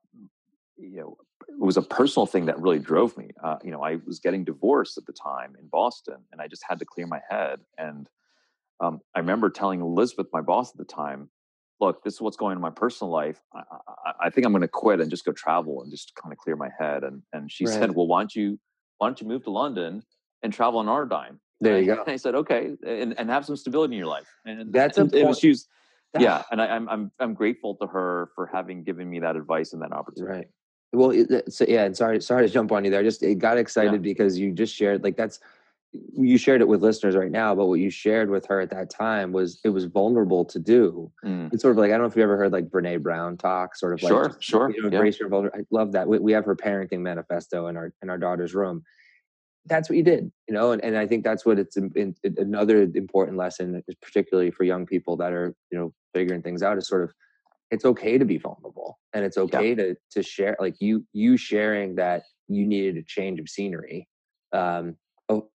[0.77, 3.31] you know, it was a personal thing that really drove me.
[3.41, 6.63] Uh, you know, I was getting divorced at the time in Boston, and I just
[6.67, 7.59] had to clear my head.
[7.77, 8.09] And
[8.79, 11.29] um, I remember telling Elizabeth, my boss at the time,
[11.79, 13.41] "Look, this is what's going on in my personal life.
[13.55, 13.61] I,
[14.05, 16.37] I, I think I'm going to quit and just go travel and just kind of
[16.37, 17.73] clear my head." And and she right.
[17.73, 18.59] said, "Well, why don't you
[18.99, 20.03] why don't you move to London
[20.43, 22.01] and travel on our dime?" There you go.
[22.01, 25.13] And I said, "Okay, and, and have some stability in your life." And that's and
[25.13, 25.67] it was she was,
[26.17, 29.35] yeah, and I, am I'm, I'm I'm grateful to her for having given me that
[29.35, 30.33] advice and that opportunity.
[30.33, 30.47] Right.
[30.91, 31.13] Well,
[31.49, 33.03] so yeah, and sorry, sorry to jump on you there.
[33.03, 33.97] Just it got excited yeah.
[33.97, 35.39] because you just shared like that's
[35.91, 38.89] you shared it with listeners right now, but what you shared with her at that
[38.89, 41.11] time was it was vulnerable to do.
[41.25, 41.51] Mm.
[41.51, 43.75] It's sort of like I don't know if you ever heard like Brene Brown talk,
[43.75, 45.23] sort of like sure, just, sure, you know, embrace yeah.
[45.23, 45.67] your vulnerability.
[45.71, 46.07] I love that.
[46.07, 48.83] We, we have her parenting manifesto in our in our daughter's room.
[49.69, 52.15] That's what you did, you know, and, and I think that's what it's in, in,
[52.37, 56.87] another important lesson, particularly for young people that are you know figuring things out, is
[56.87, 57.13] sort of
[57.71, 59.75] it's okay to be vulnerable and it's okay yeah.
[59.75, 64.07] to to share like you you sharing that you needed a change of scenery
[64.53, 64.95] um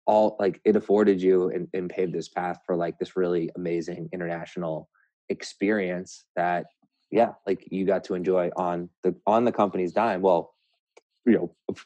[0.06, 4.08] all like it afforded you and, and paved this path for like this really amazing
[4.12, 4.88] international
[5.28, 6.66] experience that
[7.12, 10.54] yeah like you got to enjoy on the on the company's dime well
[11.24, 11.76] you know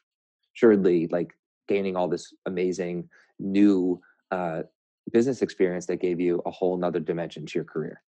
[0.56, 1.34] assuredly like
[1.68, 3.08] gaining all this amazing
[3.38, 4.00] new
[4.30, 4.62] uh
[5.12, 8.00] business experience that gave you a whole nother dimension to your career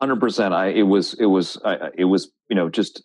[0.00, 0.52] Hundred percent.
[0.52, 3.04] I it was it was I, it was you know just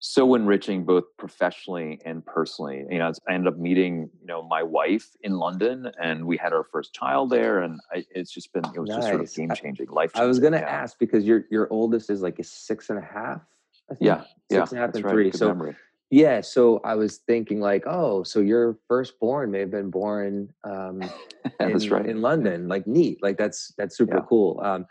[0.00, 2.84] so enriching both professionally and personally.
[2.90, 6.52] You know, I ended up meeting you know my wife in London, and we had
[6.52, 8.98] our first child there, and I, it's just been it was nice.
[8.98, 10.10] just sort of game changing, life.
[10.14, 10.66] I was going to yeah.
[10.66, 13.42] ask because your your oldest is like a six and a half.
[13.90, 14.00] I think?
[14.00, 15.12] Yeah, six yeah, and a half and right.
[15.12, 15.30] three.
[15.30, 15.76] Good so memory.
[16.12, 21.02] Yeah, so I was thinking like, oh, so your firstborn may have been born um,
[21.60, 22.04] in, right.
[22.04, 22.68] in London.
[22.68, 24.24] Like neat, like that's that's super yeah.
[24.28, 24.60] cool.
[24.62, 24.84] Um,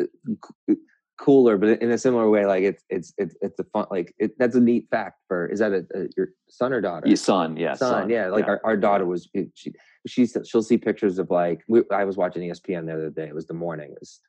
[0.00, 0.74] uh,
[1.18, 4.38] cooler, but in a similar way, like it's it's it's it's a fun like it,
[4.38, 7.08] that's a neat fact for is that a, a your son or daughter?
[7.08, 8.08] Your son, yeah, son, son.
[8.08, 8.28] yeah.
[8.28, 8.52] Like yeah.
[8.52, 9.72] Our, our daughter was she
[10.06, 13.26] she's she'll see pictures of like we, I was watching ESPN the other day.
[13.26, 14.20] It was the morning, it was,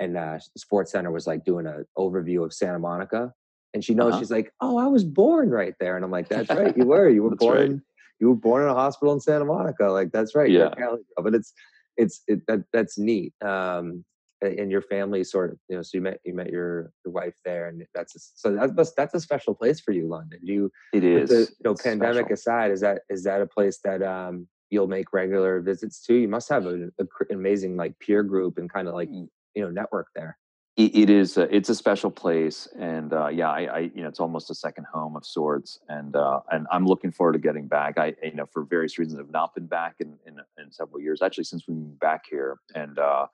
[0.00, 3.34] and uh, SportsCenter was like doing an overview of Santa Monica,
[3.74, 4.20] and she knows uh-huh.
[4.20, 7.08] she's like, oh, I was born right there, and I'm like, that's right, you were,
[7.08, 7.70] you were born.
[7.72, 7.80] Right.
[8.20, 10.50] You were born in a hospital in Santa Monica, like that's right.
[10.50, 10.74] Yeah,
[11.16, 11.52] but it's
[11.96, 13.32] it's it, that that's neat.
[13.44, 14.04] Um,
[14.40, 17.34] and your family sort of you know so you met you met your your wife
[17.44, 21.02] there and that's a, so that's that's a special place for you london you it
[21.02, 22.34] is the, you know it's pandemic special.
[22.34, 26.28] aside is that is that a place that um you'll make regular visits to you
[26.28, 26.92] must have an
[27.32, 29.28] amazing like peer group and kind of like you
[29.62, 30.38] know network there
[30.78, 34.08] it, it is a, it's a special place and uh, yeah I, I, you know
[34.08, 37.66] it's almost a second home of sorts and uh, and i'm looking forward to getting
[37.66, 41.00] back i you know for various reasons have not been back in, in in several
[41.00, 43.26] years actually since we moved back here and uh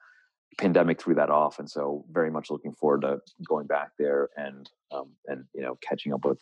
[0.57, 4.69] pandemic threw that off, and so very much looking forward to going back there and
[4.91, 6.39] um, and you know catching up with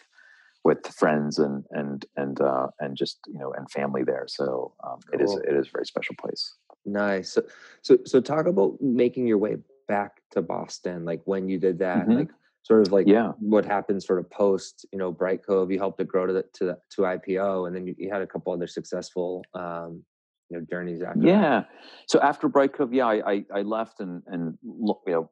[0.64, 4.26] with friends and and and uh, and just you know and family there.
[4.28, 5.20] So um, cool.
[5.20, 6.56] it is it is a very special place.
[6.86, 7.32] Nice.
[7.32, 7.44] So
[7.82, 9.58] so so talk about making your way
[9.88, 11.06] back to Boston.
[11.06, 12.20] Like when you did that, mm-hmm.
[12.20, 12.30] like
[12.64, 13.34] sort of like yeah.
[13.40, 15.72] what happened sort of post you know Brightcove.
[15.72, 18.22] You helped it grow to the, to the, to IPO, and then you, you had
[18.22, 20.04] a couple other successful um,
[20.50, 21.70] you know journeys after yeah that?
[22.08, 25.30] so after Brightcove yeah I, I, I left and and you know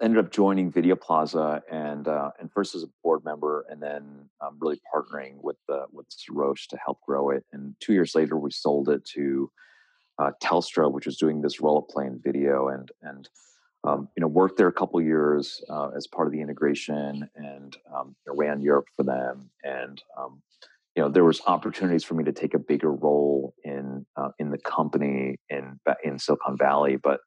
[0.00, 4.56] ended up joining Videoplaza and uh, and first as a board member and then um,
[4.60, 8.50] really partnering with the with Roche to help grow it and two years later we
[8.50, 9.50] sold it to
[10.18, 13.28] uh, Telstra which was doing this roll up plane video and and
[13.84, 17.76] um, you know worked there a couple years uh, as part of the integration and
[17.94, 20.42] um, ran Europe for them and um,
[20.96, 24.50] you know there was opportunities for me to take a bigger role in uh, in
[24.50, 27.20] the company in in Silicon Valley, but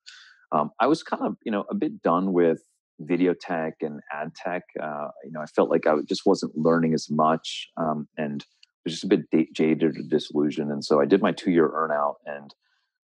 [0.51, 2.62] um, I was kind of you know a bit done with
[2.99, 4.64] video tech and ad tech.
[4.82, 8.45] Uh, you know, I felt like I just wasn't learning as much, um, and
[8.86, 10.72] was just a bit jaded or disillusioned.
[10.72, 12.53] And so I did my two year earnout and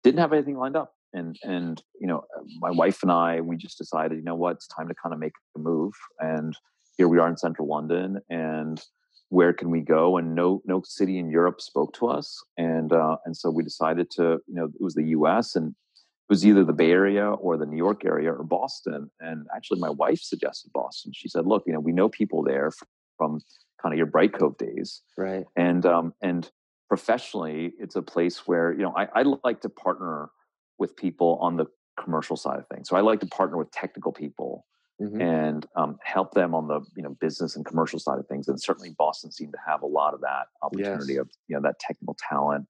[0.02, 0.94] didn't have anything lined up.
[1.12, 2.24] And and you know,
[2.58, 5.18] my wife and I we just decided, you know what, it's time to kind of
[5.18, 5.92] make a move.
[6.18, 6.56] And
[6.96, 8.82] here we are in central London, and
[9.30, 10.16] where can we go?
[10.16, 14.10] And no no city in Europe spoke to us, and uh, and so we decided
[14.12, 15.54] to you know it was the U.S.
[15.54, 19.10] and it was either the Bay Area or the New York area or Boston.
[19.20, 21.12] And actually, my wife suggested Boston.
[21.14, 22.70] She said, "Look, you know, we know people there
[23.16, 23.40] from
[23.80, 25.44] kind of your Brightcove days, right?
[25.56, 26.50] And um, and
[26.88, 30.30] professionally, it's a place where you know I, I like to partner
[30.78, 31.66] with people on the
[31.98, 32.88] commercial side of things.
[32.88, 34.64] So I like to partner with technical people
[35.00, 35.20] mm-hmm.
[35.20, 38.48] and um, help them on the you know business and commercial side of things.
[38.48, 41.22] And certainly Boston seemed to have a lot of that opportunity yes.
[41.22, 42.66] of you know that technical talent.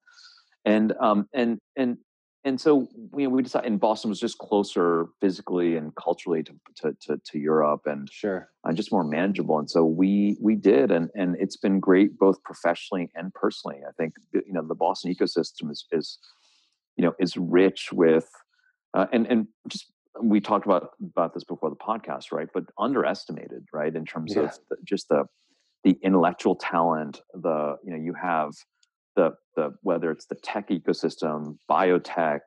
[0.64, 1.98] And um, and and
[2.44, 6.52] and so you know, we decided, and Boston was just closer physically and culturally to
[6.76, 9.58] to to, to Europe, and sure, and just more manageable.
[9.58, 13.78] And so we we did, and and it's been great both professionally and personally.
[13.86, 16.18] I think you know the Boston ecosystem is is
[16.98, 18.28] you know is rich with,
[18.92, 19.86] uh, and and just
[20.22, 22.48] we talked about about this before the podcast, right?
[22.52, 24.42] But underestimated, right, in terms yeah.
[24.42, 25.24] of the, just the
[25.84, 27.20] the intellectual talent.
[27.32, 28.50] The you know you have
[29.16, 32.40] the the whether it's the tech ecosystem, biotech,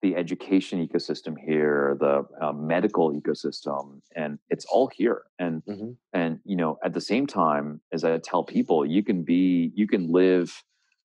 [0.00, 5.22] the education ecosystem here, the uh, medical ecosystem, and it's all here.
[5.40, 5.90] And mm-hmm.
[6.12, 9.88] and you know at the same time, as I tell people, you can be you
[9.88, 10.62] can live,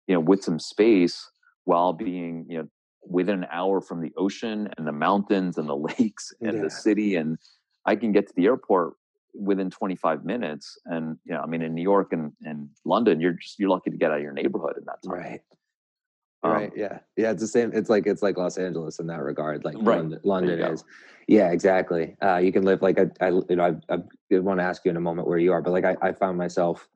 [0.08, 1.31] you know, with some space
[1.66, 2.68] while being you know
[3.04, 6.62] within an hour from the ocean and the mountains and the lakes and yeah.
[6.62, 7.38] the city and
[7.86, 8.94] i can get to the airport
[9.34, 13.34] within 25 minutes and you know i mean in new york and, and london you're
[13.34, 15.14] just you're lucky to get out of your neighborhood in that time.
[15.14, 15.42] Right.
[16.44, 17.00] Um, right yeah.
[17.16, 20.00] Yeah it's the same it's like it's like los angeles in that regard like right.
[20.00, 20.84] london, london is.
[21.28, 22.18] Yeah exactly.
[22.22, 24.92] Uh, you can live like i, I you know I, I want to ask you
[24.92, 26.90] in a moment where you are but like i, I found myself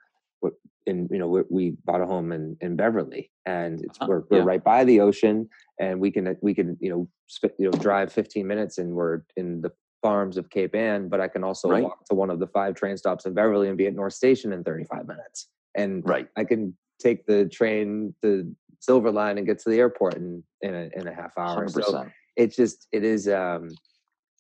[0.86, 4.08] in you know we bought a home in in beverly and it's uh-huh.
[4.10, 4.44] we're, we're yeah.
[4.44, 8.12] right by the ocean and we can we can you know sp- you know drive
[8.12, 9.72] 15 minutes and we're in the
[10.06, 11.82] farms of Cape Ann, but I can also right.
[11.82, 14.54] walk to one of the five train stops in Beverly and be at North Station
[14.54, 15.50] in 35 minutes.
[15.76, 16.28] And right.
[16.38, 20.76] I can take the train, the Silver Line, and get to the airport in in
[20.76, 21.66] a, in a half hour.
[21.66, 21.84] 100%.
[21.84, 23.28] So it's just it is.
[23.28, 23.70] um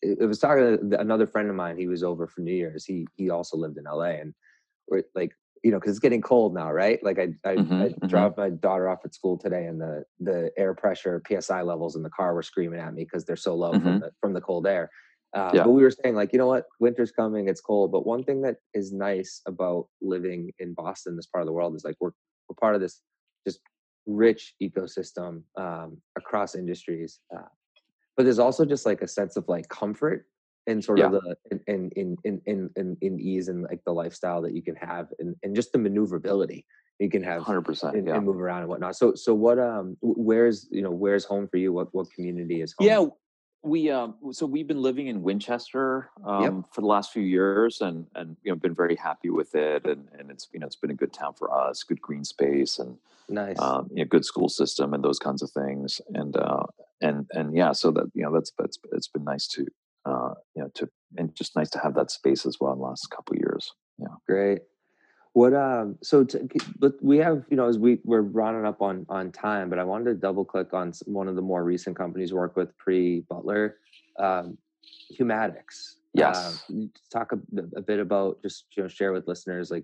[0.03, 1.77] it, it was talking to another friend of mine.
[1.77, 2.85] He was over for New Year's.
[2.85, 4.35] He he also lived in LA, and
[4.87, 5.31] we're like
[5.65, 7.03] you know, because it's getting cold now, right?
[7.03, 8.05] Like I, I, mm-hmm, I mm-hmm.
[8.05, 12.03] dropped my daughter off at school today, and the the air pressure psi levels in
[12.03, 13.83] the car were screaming at me because they're so low mm-hmm.
[13.83, 14.91] from the from the cold air.
[15.35, 15.63] Uh, yeah.
[15.63, 16.65] But we were saying, like, you know what?
[16.79, 17.49] Winter's coming.
[17.49, 17.91] It's cold.
[17.91, 21.75] But one thing that is nice about living in Boston, this part of the world,
[21.75, 22.11] is like we're
[22.47, 23.01] we're part of this
[23.43, 23.59] just
[24.05, 27.21] rich ecosystem um, across industries.
[27.35, 27.49] Uh,
[28.15, 30.27] but there's also just like a sense of like comfort
[30.67, 31.05] and sort yeah.
[31.05, 31.35] of the
[31.67, 35.07] in, in in in in in ease and like the lifestyle that you can have
[35.19, 36.65] and, and just the maneuverability
[36.99, 38.15] you can have 100% and, yeah.
[38.15, 41.57] and move around and whatnot so so what um where's you know where's home for
[41.57, 43.05] you what what community is home yeah
[43.63, 46.53] we um so we've been living in winchester um yep.
[46.71, 50.07] for the last few years and and you know been very happy with it and
[50.17, 52.97] and it's you know it's been a good town for us good green space and
[53.27, 56.63] nice um you know good school system and those kinds of things and uh
[57.01, 59.65] and and yeah so that you know that's that's it's been nice to
[60.05, 62.85] uh, you know, to and just nice to have that space as well in the
[62.85, 63.71] last couple years.
[63.97, 64.59] Yeah, great.
[65.33, 66.47] What um so to,
[66.79, 69.83] but we have you know as we we're running up on on time, but I
[69.83, 73.73] wanted to double click on one of the more recent companies work with pre Butlr,
[74.17, 74.57] um,
[75.19, 75.95] Humatics.
[76.13, 76.63] Yes.
[76.71, 77.39] Uh, talk a,
[77.75, 79.83] a, bit about just you know share with listeners like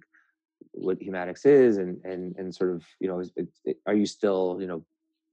[0.71, 4.57] what Humatics is and and and sort of you know is, it, are you still
[4.61, 4.85] you know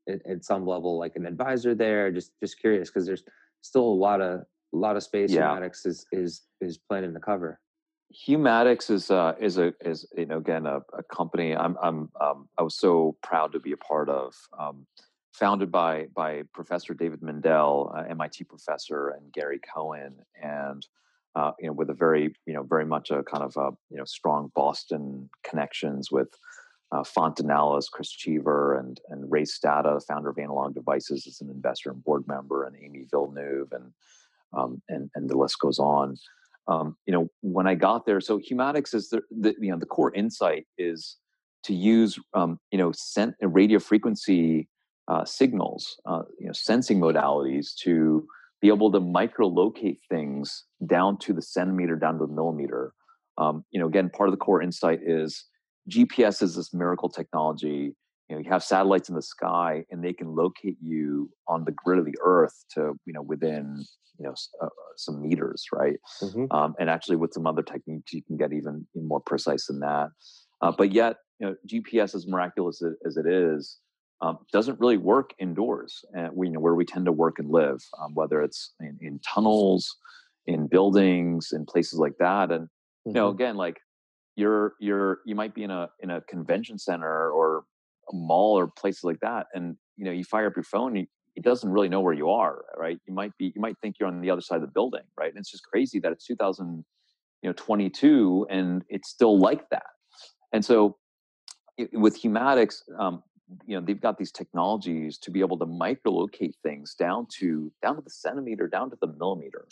[0.09, 2.11] at, at, some level like an advisor there?
[2.11, 3.23] Just just curious because there's
[3.63, 5.43] still a lot of a lot of space yeah.
[5.43, 7.61] Humatics is is is planning to cover.
[8.27, 12.49] Humatics is uh, is a is you know again a, a company I'm I'm um,
[12.59, 14.35] I was so proud to be a part of.
[14.59, 14.87] Um,
[15.39, 20.87] founded by by Professor David Mindell, uh, MIT professor, and Gary Cohen, and
[21.37, 23.99] uh, you know with a very you know very much a kind of a you
[23.99, 26.29] know strong Boston connections with
[26.91, 31.91] uh, Fontinalis, Chris Cheever, and and Ray Stata, founder of Analog Devices, as an investor
[31.91, 33.93] and board member, and Amy Villeneuve, and
[34.57, 36.17] um, and and the list goes on.
[36.67, 39.87] Um, you know, when I got there, so humatics is the, the you know the
[39.87, 41.17] core insight is
[41.65, 44.69] to use um, you know sent radio frequency
[45.09, 48.27] uh, signals, uh, you know, sensing modalities to
[48.61, 52.93] be able to micro-locate things down to the centimeter, down to the millimeter.
[53.39, 55.45] Um, you know, again, part of the core insight is
[55.89, 57.95] GPS is this miracle technology
[58.29, 61.73] you know you have satellites in the sky and they can locate you on the
[61.73, 63.85] grid of the earth to you know within
[64.19, 66.45] you know uh, uh, some meters right mm-hmm.
[66.51, 70.09] um, and actually with some other techniques you can get even, more precise than that
[70.61, 73.79] uh, but yet you know gps as miraculous as it is
[74.21, 77.51] um, doesn't really work indoors and we you know where we tend to work and
[77.51, 79.97] live um, whether it's in, in, tunnels
[80.47, 83.11] in buildings in places like that and mm-hmm.
[83.11, 83.41] you know mm-hmm.
[83.41, 83.79] again like
[84.35, 87.65] you're you're you might be in a in a convention center or
[88.13, 91.07] a mall or places like that and you know you fire up your phone you,
[91.37, 92.99] it doesn't really know where you are right?
[93.07, 95.31] You might be you might think you're on the other side of the building right?
[95.31, 99.87] And it's just crazy that it's 2022 and it's still like that.
[100.53, 100.97] And so
[101.77, 103.23] it, with Humatics um,
[103.67, 107.97] you know they've got these technologies to be able to microlocate things down to down
[107.97, 109.67] to the centimeter down to the millimeter.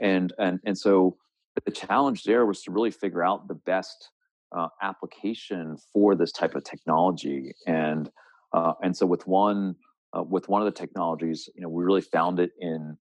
[0.00, 1.16] And and and so
[1.64, 4.10] the challenge there was to really figure out the best
[4.56, 8.10] uh, application for this type of technology and
[8.52, 9.74] uh, and so with one
[10.16, 12.96] uh, with one of the technologies, you know, we really found it in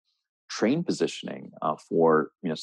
[0.49, 2.55] train positioning uh, for you know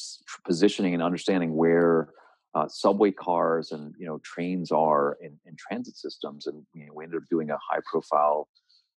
[0.45, 2.09] positioning and understanding where
[2.55, 6.93] uh, subway cars and you know trains are in, in transit systems, and you know,
[6.93, 8.47] we ended up doing a high profile.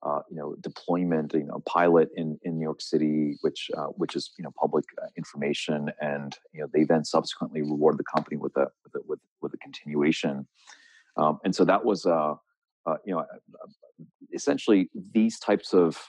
[0.04, 4.16] Uh, you know, deployment, you know, pilot in, in New York City, which uh, which
[4.16, 8.36] is you know public uh, information, and you know they then subsequently reward the company
[8.36, 10.48] with a with a, with, with a continuation,
[11.18, 12.34] um, and so that was uh,
[12.88, 13.24] uh you know
[14.34, 16.00] essentially these types of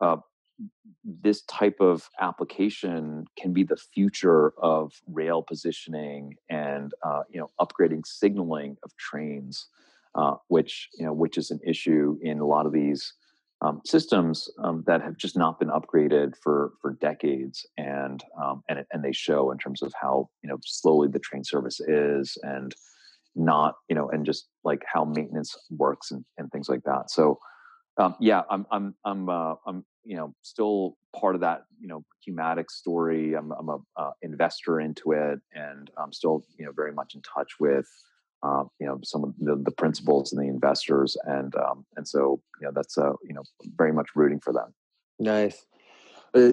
[0.00, 0.16] uh,
[1.04, 7.50] this type of application can be the future of rail positioning and uh, you know
[7.60, 9.68] upgrading signaling of trains,
[10.14, 13.14] uh, which you know which is an issue in a lot of these
[13.62, 18.84] um, systems um, that have just not been upgraded for for decades, and um, and
[18.92, 22.74] and they show in terms of how you know slowly the train service is and
[23.36, 27.38] not you know and just like how maintenance works and, and things like that so
[28.00, 32.04] um, yeah, I'm I'm I'm uh, I'm you know still part of that you know
[32.24, 33.34] Humatic story.
[33.34, 37.22] I'm I'm a uh, investor into it, and I'm still you know very much in
[37.22, 37.86] touch with
[38.42, 42.40] uh, you know some of the, the principals and the investors, and um, and so
[42.60, 43.42] you know that's uh, you know
[43.76, 44.74] very much rooting for them.
[45.18, 45.64] Nice.
[46.32, 46.52] Uh,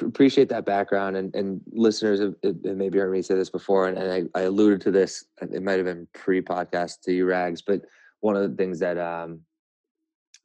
[0.00, 3.98] appreciate that background and, and listeners have, have, maybe heard me say this before and,
[3.98, 7.82] and I, I, alluded to this it might have been pre-podcast to you rags but
[8.20, 9.40] one of the things that um,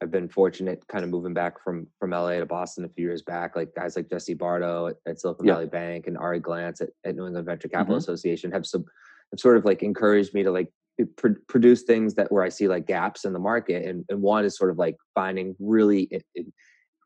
[0.02, 3.22] I've been fortunate kind of moving back from from LA to Boston a few years
[3.22, 3.56] back.
[3.56, 5.54] Like guys like Jesse Bardo at, at Silicon yeah.
[5.54, 7.98] Valley Bank and Ari glantz at, at New England Venture Capital mm-hmm.
[7.98, 8.84] Association have some
[9.32, 10.68] have sort of like encouraged me to like
[11.16, 13.84] pr- produce things that where I see like gaps in the market.
[13.84, 16.46] And, and one is sort of like finding really it, it,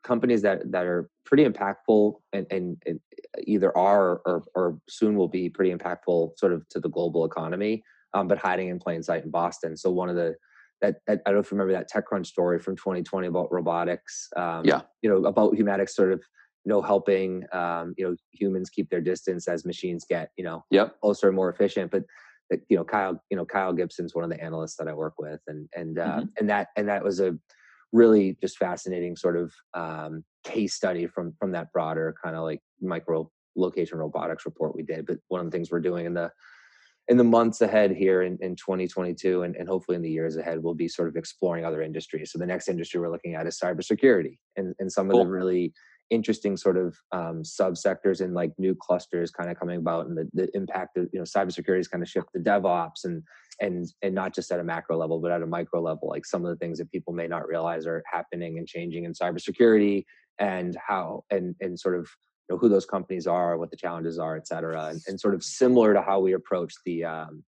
[0.03, 2.99] companies that that are pretty impactful and, and, and
[3.45, 7.83] either are or, or soon will be pretty impactful sort of to the global economy,
[8.13, 9.77] um, but hiding in plain sight in Boston.
[9.77, 10.35] So one of the
[10.81, 14.27] that, I don't know if you remember that TechCrunch story from 2020 about robotics.
[14.35, 14.81] Um, yeah.
[15.01, 16.21] You know, about Humanix sort of,
[16.63, 20.63] you know, helping, um, you know, humans keep their distance as machines get, you know,
[20.69, 20.99] yep.
[21.01, 21.91] closer and more efficient.
[21.91, 22.03] But,
[22.69, 25.39] you know, Kyle, you know, Kyle Gibson's one of the analysts that I work with.
[25.47, 26.25] And, and, uh, mm-hmm.
[26.37, 27.35] and that, and that was a
[27.91, 32.61] really just fascinating sort of um, case study from, from that broader kind of like
[32.79, 35.07] micro location robotics report we did.
[35.07, 36.31] But one of the things we're doing in the,
[37.07, 40.61] in the months ahead here in, in 2022 and, and hopefully in the years ahead
[40.61, 43.59] we'll be sort of exploring other industries so the next industry we're looking at is
[43.59, 45.21] cybersecurity and, and some cool.
[45.21, 45.73] of the really
[46.11, 50.29] interesting sort of um, subsectors and like new clusters kind of coming about and the,
[50.33, 53.23] the impact of you know cybersecurity is kind of shift to DevOps and
[53.59, 56.45] and and not just at a macro level but at a micro level like some
[56.45, 60.03] of the things that people may not realize are happening and changing in cybersecurity
[60.39, 62.09] and how and and sort of
[62.49, 65.33] you know who those companies are, what the challenges are, et cetera, and, and sort
[65.33, 67.43] of similar to how we approach the um,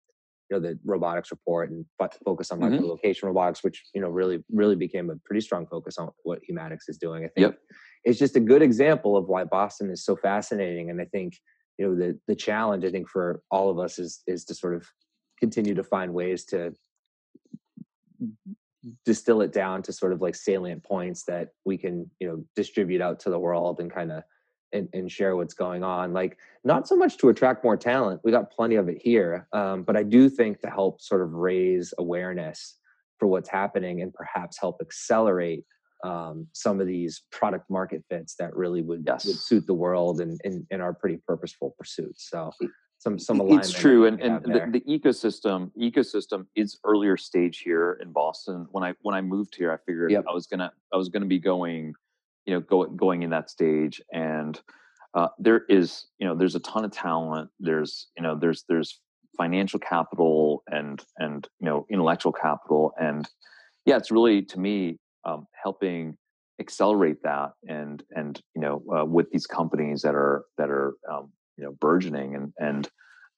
[0.51, 1.85] you know the robotics report and
[2.25, 2.85] focus on mm-hmm.
[2.85, 6.89] location robotics, which you know really really became a pretty strong focus on what Humatics
[6.89, 7.25] is doing.
[7.25, 7.59] I think yep.
[8.05, 11.39] It's just a good example of why Boston is so fascinating, and I think
[11.79, 14.75] you know the the challenge I think for all of us is is to sort
[14.75, 14.87] of
[15.39, 16.73] continue to find ways to
[19.05, 23.01] distill it down to sort of like salient points that we can you know distribute
[23.01, 24.23] out to the world and kind of
[24.75, 26.15] and, and, share what's going on.
[26.15, 29.83] Like not so much to attract more talent, we got plenty of it here, um,
[29.83, 32.79] but I do think to help sort of raise awareness
[33.19, 35.65] for what's happening and perhaps help accelerate
[36.03, 39.25] um, some of these product market fits that really would, yes.
[39.25, 42.29] would suit the world and, and, and are pretty purposeful pursuits.
[42.31, 42.53] So
[42.99, 43.65] some some alignment.
[43.65, 48.69] It's true, and, and the, the, ecosystem ecosystem is earlier stage here in Boston.
[48.71, 50.25] When I when I moved here, I figured yep.
[50.29, 51.95] I was gonna I was gonna be going
[52.47, 54.61] you know go, going in that stage and
[55.15, 59.01] uh, there is you know there's a ton of talent there's you know there's there's
[59.37, 63.29] financial capital and and you know intellectual capital and
[63.85, 66.17] yeah it's really to me um, helping
[66.61, 71.31] accelerate that and and you know uh, with these companies that are that are um,
[71.57, 72.89] you know burgeoning and and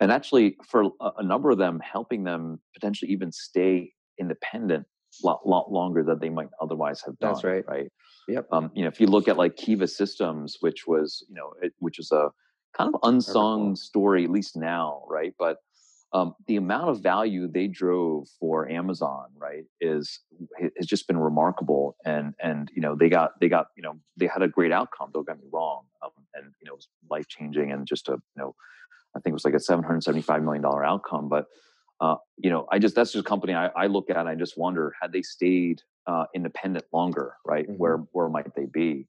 [0.00, 4.84] and actually for a, a number of them helping them potentially even stay independent
[5.22, 7.90] a lot, lot longer than they might otherwise have done that's right right
[8.28, 8.46] Yep.
[8.52, 11.72] Um, you know, if you look at like Kiva Systems, which was, you know, it,
[11.78, 12.30] which is a
[12.76, 15.34] kind of unsung story, at least now, right?
[15.38, 15.58] But
[16.14, 20.20] um, the amount of value they drove for Amazon, right, is
[20.78, 21.96] has just been remarkable.
[22.04, 25.10] And and you know, they got they got you know they had a great outcome.
[25.12, 28.12] Don't get me wrong, um, and you know, it was life changing and just a
[28.12, 28.54] you know,
[29.16, 31.28] I think it was like a seven hundred seventy five million dollar outcome.
[31.28, 31.46] But
[32.00, 34.36] uh, you know, I just that's just a company I, I look at and I
[34.36, 37.64] just wonder had they stayed uh, independent longer, right?
[37.64, 37.74] Mm-hmm.
[37.74, 39.08] Where where might they be?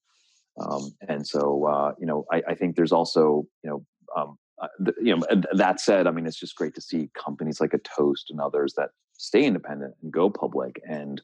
[0.60, 3.86] Um, and so uh, you know, I, I, think there's also you know.
[4.16, 4.68] Um, uh,
[5.02, 5.24] you know
[5.54, 8.74] that said i mean it's just great to see companies like a toast and others
[8.76, 11.22] that stay independent and go public and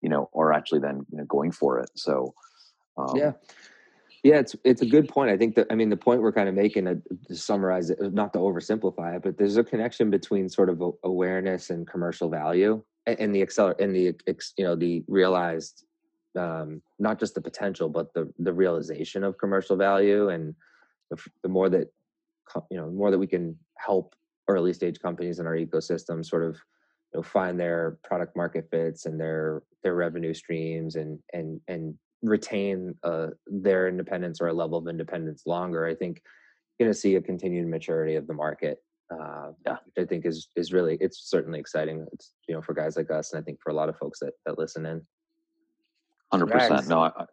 [0.00, 1.90] you know, are actually then you know going for it.
[1.94, 2.34] So
[2.96, 3.32] um, yeah.
[4.22, 5.30] Yeah, it's it's a good point.
[5.30, 6.96] I think that I mean the point we're kind of making uh,
[7.28, 11.70] to summarize it, not to oversimplify it, but there's a connection between sort of awareness
[11.70, 14.14] and commercial value, and the acceler and the
[14.58, 15.86] you know the realized
[16.36, 20.54] um, not just the potential, but the the realization of commercial value, and
[21.10, 21.90] the, the more that
[22.70, 24.14] you know, the more that we can help
[24.48, 26.56] early stage companies in our ecosystem sort of
[27.12, 31.94] you know find their product market fits and their their revenue streams and and and
[32.22, 36.20] retain uh, their independence or a level of independence longer, I think
[36.78, 38.78] you're going to see a continued maturity of the market.
[39.12, 42.06] Uh, yeah, which I think is is really it's certainly exciting.
[42.12, 44.20] It's you know for guys like us, and I think for a lot of folks
[44.20, 45.04] that that listen in.
[46.32, 46.88] Hundred percent.
[46.88, 47.26] No, I,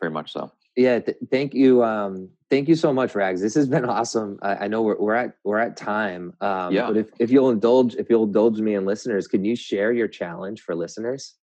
[0.00, 0.52] very much so.
[0.76, 1.82] Yeah, th- thank you.
[1.82, 3.40] Um, thank you so much, Rags.
[3.40, 4.38] This has been awesome.
[4.42, 6.34] I, I know we're, we're at we're at time.
[6.40, 6.86] Um, yeah.
[6.86, 10.06] But if, if you'll indulge, if you'll indulge me and listeners, can you share your
[10.06, 11.34] challenge for listeners?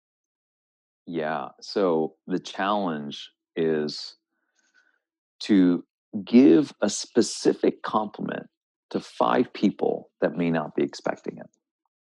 [1.06, 1.50] Yeah.
[1.60, 4.16] So the challenge is
[5.42, 5.84] to
[6.24, 8.48] give a specific compliment
[8.92, 11.50] to five people that may not be expecting it.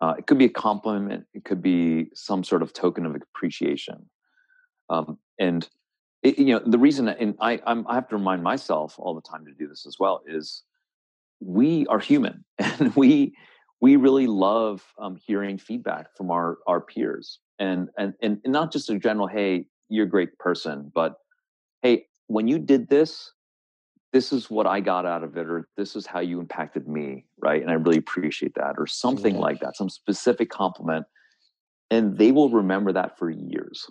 [0.01, 4.09] Uh, it could be a compliment, it could be some sort of token of appreciation.
[4.89, 5.69] Um, and
[6.23, 9.21] it, you know the reason, and I, I'm, I have to remind myself all the
[9.21, 10.63] time to do this as well, is
[11.41, 13.35] we are human, and we
[13.81, 17.39] we really love um, hearing feedback from our our peers.
[17.59, 21.15] And and and not just a general hey you're a great person but
[21.81, 23.33] hey when you did this
[24.13, 27.25] this is what i got out of it or this is how you impacted me
[27.39, 27.63] right?
[27.63, 29.41] And i really appreciate that or something yeah.
[29.41, 31.07] like that some specific compliment.
[31.91, 33.87] And they will remember that for years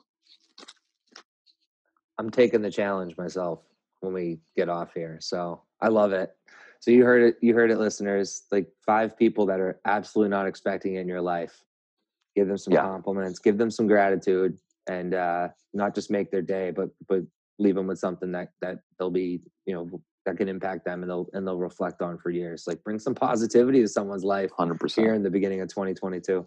[2.18, 3.62] i'm taking the challenge myself
[4.02, 6.36] when we get off here so i love it
[6.80, 10.48] so you heard it you heard it listeners like five people that are absolutely not
[10.48, 11.64] expecting it in your life
[12.36, 12.82] give them some yeah.
[12.82, 17.22] compliments, give them some gratitude, and uh, not just make their day, but but
[17.58, 21.10] leave them with something that that they'll be you know that can impact them and
[21.10, 22.66] they'll and they'll reflect on for years.
[22.68, 24.52] Like bring some positivity to someone's life.
[24.52, 26.46] Hundred percent here in the beginning of 2022.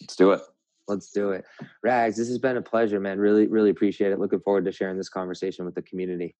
[0.00, 0.40] Let's do it.
[0.90, 1.44] Let's do it.
[1.82, 3.18] Rags, this has been a pleasure, man.
[3.18, 4.18] Really, really appreciate it.
[4.18, 6.34] Looking forward to sharing this conversation with the community.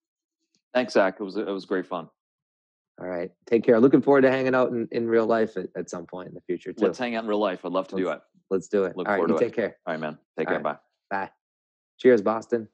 [0.73, 1.17] Thanks, Zach.
[1.19, 2.09] It was it was great fun.
[2.99, 3.31] All right.
[3.47, 3.79] Take care.
[3.79, 6.41] Looking forward to hanging out in, in real life at, at some point in the
[6.41, 6.85] future too.
[6.85, 7.65] Let's hang out in real life.
[7.65, 8.21] I'd love to let's, do it.
[8.49, 8.97] Let's do it.
[8.97, 9.27] Look All right.
[9.27, 9.77] You take care.
[9.87, 10.17] All right, man.
[10.37, 10.63] Take All care.
[10.63, 10.77] Right.
[11.09, 11.25] Bye.
[11.25, 11.31] Bye.
[11.97, 12.67] Cheers, Boston.